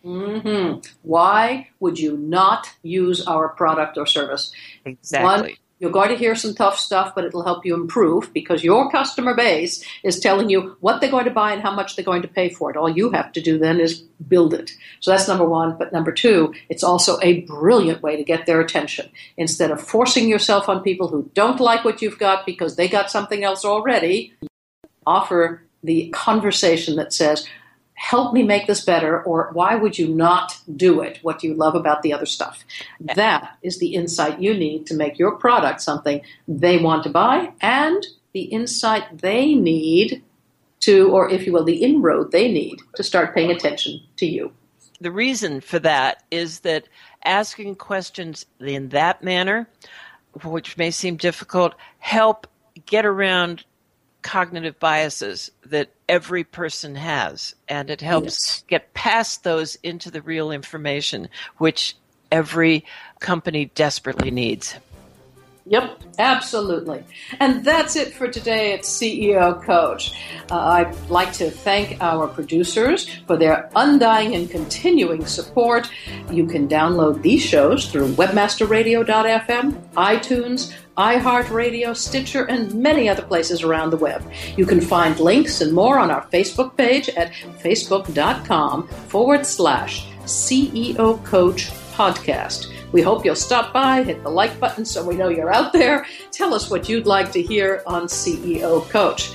Mm-hmm. 0.05 0.81
Why 1.03 1.69
would 1.81 1.99
you 1.99 2.17
not 2.17 2.71
use 2.83 3.27
our 3.27 3.49
product 3.49 3.99
or 3.99 4.07
service? 4.07 4.53
Exactly. 4.85 5.25
One, 5.25 5.51
you're 5.79 5.91
going 5.91 6.09
to 6.09 6.17
hear 6.17 6.35
some 6.35 6.55
tough 6.55 6.79
stuff, 6.79 7.15
but 7.15 7.25
it'll 7.25 7.45
help 7.45 7.67
you 7.67 7.75
improve 7.75 8.33
because 8.33 8.65
your 8.65 8.91
customer 8.91 9.35
base 9.35 9.85
is 10.03 10.19
telling 10.19 10.49
you 10.49 10.77
what 10.81 11.01
they're 11.01 11.11
going 11.11 11.27
to 11.27 11.31
buy 11.31 11.53
and 11.53 11.61
how 11.61 11.75
much 11.75 11.97
they're 11.97 12.05
going 12.05 12.23
to 12.23 12.29
pay 12.29 12.49
for 12.49 12.71
it. 12.71 12.77
All 12.77 12.89
you 12.89 13.11
have 13.11 13.31
to 13.33 13.43
do 13.43 13.59
then 13.59 13.79
is 13.79 14.01
build 14.29 14.55
it. 14.55 14.71
So 15.01 15.11
that's 15.11 15.29
number 15.29 15.45
one. 15.45 15.77
But 15.79 15.93
number 15.93 16.13
two, 16.13 16.55
it's 16.71 16.83
also 16.83 17.19
a 17.21 17.43
brilliant 17.43 18.03
way 18.03 18.17
to 18.17 18.25
get 18.25 18.47
their 18.47 18.61
attention. 18.61 19.11
Instead 19.37 19.71
of 19.71 19.83
forcing 19.83 20.29
yourself 20.29 20.69
on 20.69 20.83
people 20.83 21.09
who 21.09 21.31
don't 21.35 21.61
like 21.61 21.85
what 21.85 22.01
you've 22.01 22.19
got 22.19 22.47
because 22.47 22.77
they 22.77 22.89
got 22.89 23.11
something 23.11 23.45
else 23.45 23.65
already, 23.65 24.33
offer 25.07 25.63
the 25.83 26.09
conversation 26.09 26.97
that 26.97 27.13
says, 27.13 27.47
help 27.97 28.33
me 28.33 28.43
make 28.43 28.67
this 28.67 28.85
better, 28.85 29.23
or 29.23 29.51
why 29.53 29.75
would 29.75 29.99
you 29.99 30.07
not 30.07 30.59
do 30.77 31.01
it? 31.01 31.19
What 31.23 31.41
do 31.41 31.49
you 31.49 31.55
love 31.55 31.75
about 31.75 32.03
the 32.03 32.13
other 32.13 32.27
stuff? 32.27 32.65
That 33.01 33.57
is 33.63 33.79
the 33.79 33.95
insight 33.95 34.41
you 34.41 34.55
need 34.55 34.87
to 34.87 34.95
make 34.95 35.19
your 35.19 35.37
product 35.37 35.81
something 35.81 36.21
they 36.47 36.79
want 36.79 37.03
to 37.05 37.11
buy 37.11 37.53
and 37.61 38.07
the 38.33 38.43
insight 38.43 39.19
they 39.23 39.55
need 39.55 40.23
to, 40.81 41.11
or 41.11 41.31
if 41.31 41.47
you 41.47 41.53
will, 41.55 41.65
the 41.65 41.83
inroad 41.83 42.33
they 42.33 42.53
need 42.53 42.81
to 42.97 43.03
start 43.03 43.35
paying 43.35 43.51
attention 43.51 44.01
to 44.19 44.27
you. 44.27 44.53
the 45.01 45.11
reason 45.11 45.61
for 45.61 45.79
that 45.79 46.23
is 46.31 46.61
that 46.61 46.89
asking 47.25 47.75
questions 47.77 48.47
in 48.61 48.91
that 48.91 49.23
manner, 49.23 49.69
which 50.45 50.77
may 50.77 50.91
seem 50.91 51.17
difficult, 51.17 51.75
help 51.99 52.47
get 52.87 53.05
around 53.05 53.65
cognitive 54.27 54.77
biases 54.81 55.53
that 55.65 55.89
every 56.09 56.43
person 56.43 56.97
has. 56.97 57.55
And 57.69 57.89
it 57.91 58.01
helps 58.01 58.27
Yes. 58.27 58.65
get 58.67 58.93
past 58.93 59.45
those 59.45 59.77
into 59.85 60.11
the 60.11 60.21
real 60.21 60.51
information, 60.51 61.29
which 61.59 61.97
every 62.33 62.85
company 63.21 63.71
desperately 63.77 64.33
needs. 64.33 64.75
Yep, 65.69 66.01
absolutely. 66.19 67.03
And 67.41 67.65
that's 67.65 67.97
it 67.97 68.15
for 68.15 68.29
today 68.29 68.73
at 68.73 68.85
CEO 68.85 69.61
Coach. 69.65 70.13
Uh, 70.51 70.59
I'd 70.59 70.95
like 71.09 71.33
to 71.35 71.51
thank 71.51 72.01
our 72.01 72.29
producers 72.29 73.09
for 73.27 73.37
their 73.37 73.69
undying 73.75 74.35
and 74.35 74.49
continuing 74.49 75.27
support. 75.27 75.91
You 76.31 76.47
can 76.47 76.69
download 76.69 77.23
these 77.23 77.43
shows 77.43 77.91
through 77.91 78.13
webmasterradio.fm, 78.15 79.73
iTunes, 79.95 80.73
iHeartRadio, 80.97 81.95
Stitcher, 81.97 82.45
and 82.45 82.75
many 82.75 83.09
other 83.09 83.23
places 83.23 83.63
around 83.63 83.91
the 83.91 83.97
web. 83.97 84.23
You 84.57 84.65
can 84.65 84.81
find 84.81 85.19
links 85.21 85.61
and 85.61 85.73
more 85.73 85.99
on 85.99 86.11
our 86.11 86.27
Facebook 86.29 86.77
page 86.77 87.09
at 87.11 87.33
facebook.com 87.61 88.89
forward 88.89 89.45
slash 89.45 90.07
CEO 90.25 91.23
Coach 91.25 91.71
Podcast. 91.93 92.73
We 92.93 93.03
hope 93.03 93.25
you'll 93.25 93.37
stop 93.37 93.73
by, 93.73 94.03
hit 94.03 94.23
the 94.23 94.31
like 94.31 94.59
button 94.59 94.85
so 94.85 95.05
we 95.05 95.17
know 95.17 95.29
you're 95.29 95.53
out 95.53 95.73
there. 95.73 96.07
Tell 96.31 96.55
us 96.55 96.71
what 96.71 96.89
you'd 96.89 97.07
like 97.07 97.31
to 97.33 97.43
hear 97.43 97.83
on 97.87 98.07
CEO 98.07 98.89
Coach. 98.89 99.29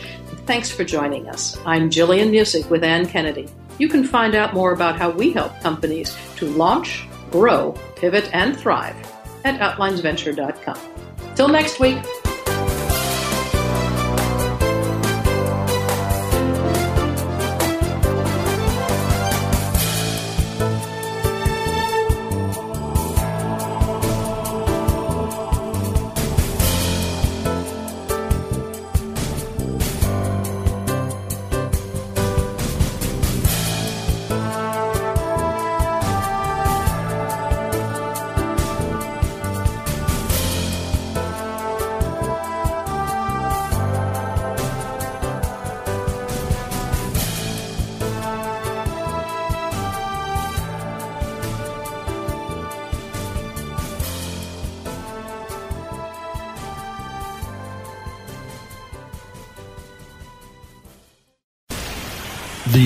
Thanks 0.46 0.72
for 0.72 0.84
joining 0.84 1.30
us. 1.30 1.58
I'm 1.66 1.90
Jillian 1.90 2.32
Muessig 2.32 2.70
with 2.70 2.84
Ann 2.84 3.06
Kennedy. 3.08 3.48
You 3.78 3.88
can 3.88 4.04
find 4.04 4.36
out 4.36 4.54
more 4.54 4.74
about 4.74 4.98
how 4.98 5.12
we 5.12 5.32
help 5.32 5.60
companies 5.62 6.16
to 6.38 6.48
launch, 6.48 7.06
grow, 7.30 7.74
pivot, 7.96 8.30
and 8.34 8.58
thrive 8.58 8.96
at 9.44 9.60
outlinesventure.com. 9.60 10.91
Till 11.36 11.48
next 11.48 11.80
week. 11.80 12.21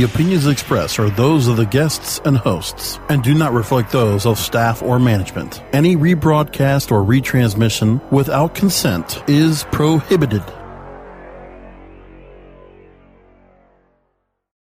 Opinions 0.06 0.48
expressed 0.48 0.98
are 1.00 1.10
those 1.10 1.48
of 1.48 1.58
the 1.58 1.66
guests 1.66 2.22
and 2.24 2.38
hosts 2.38 3.00
and 3.10 3.22
do 3.22 3.34
not 3.34 3.52
reflect 3.52 3.92
those 3.92 4.26
of 4.26 4.40
staff 4.40 4.82
or 4.82 5.00
management. 5.00 5.62
Any 5.74 5.98
rebroadcast 5.98 6.92
or 6.92 7.04
retransmission 7.04 8.02
without 8.12 8.56
consent 8.56 9.22
is 9.28 9.66
prohibited. 9.72 10.44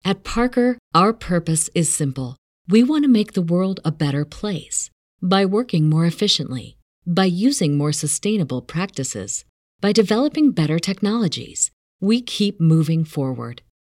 At 0.06 0.24
Parker, 0.24 0.78
our 0.94 1.14
purpose 1.14 1.70
is 1.74 1.92
simple. 1.92 2.38
We 2.70 2.84
want 2.84 3.04
to 3.04 3.10
make 3.10 3.34
the 3.34 3.42
world 3.42 3.80
a 3.84 3.92
better 3.92 4.24
place 4.24 4.92
by 5.22 5.46
working 5.46 5.90
more 5.90 6.06
efficiently, 6.06 6.78
by 7.08 7.26
using 7.26 7.78
more 7.78 7.92
sustainable 7.92 8.62
practices, 8.62 9.46
by 9.82 9.92
developing 9.92 10.52
better 10.52 10.78
technologies. 10.78 11.72
We 12.00 12.22
keep 12.22 12.62
moving 12.62 13.04
forward. 13.04 13.64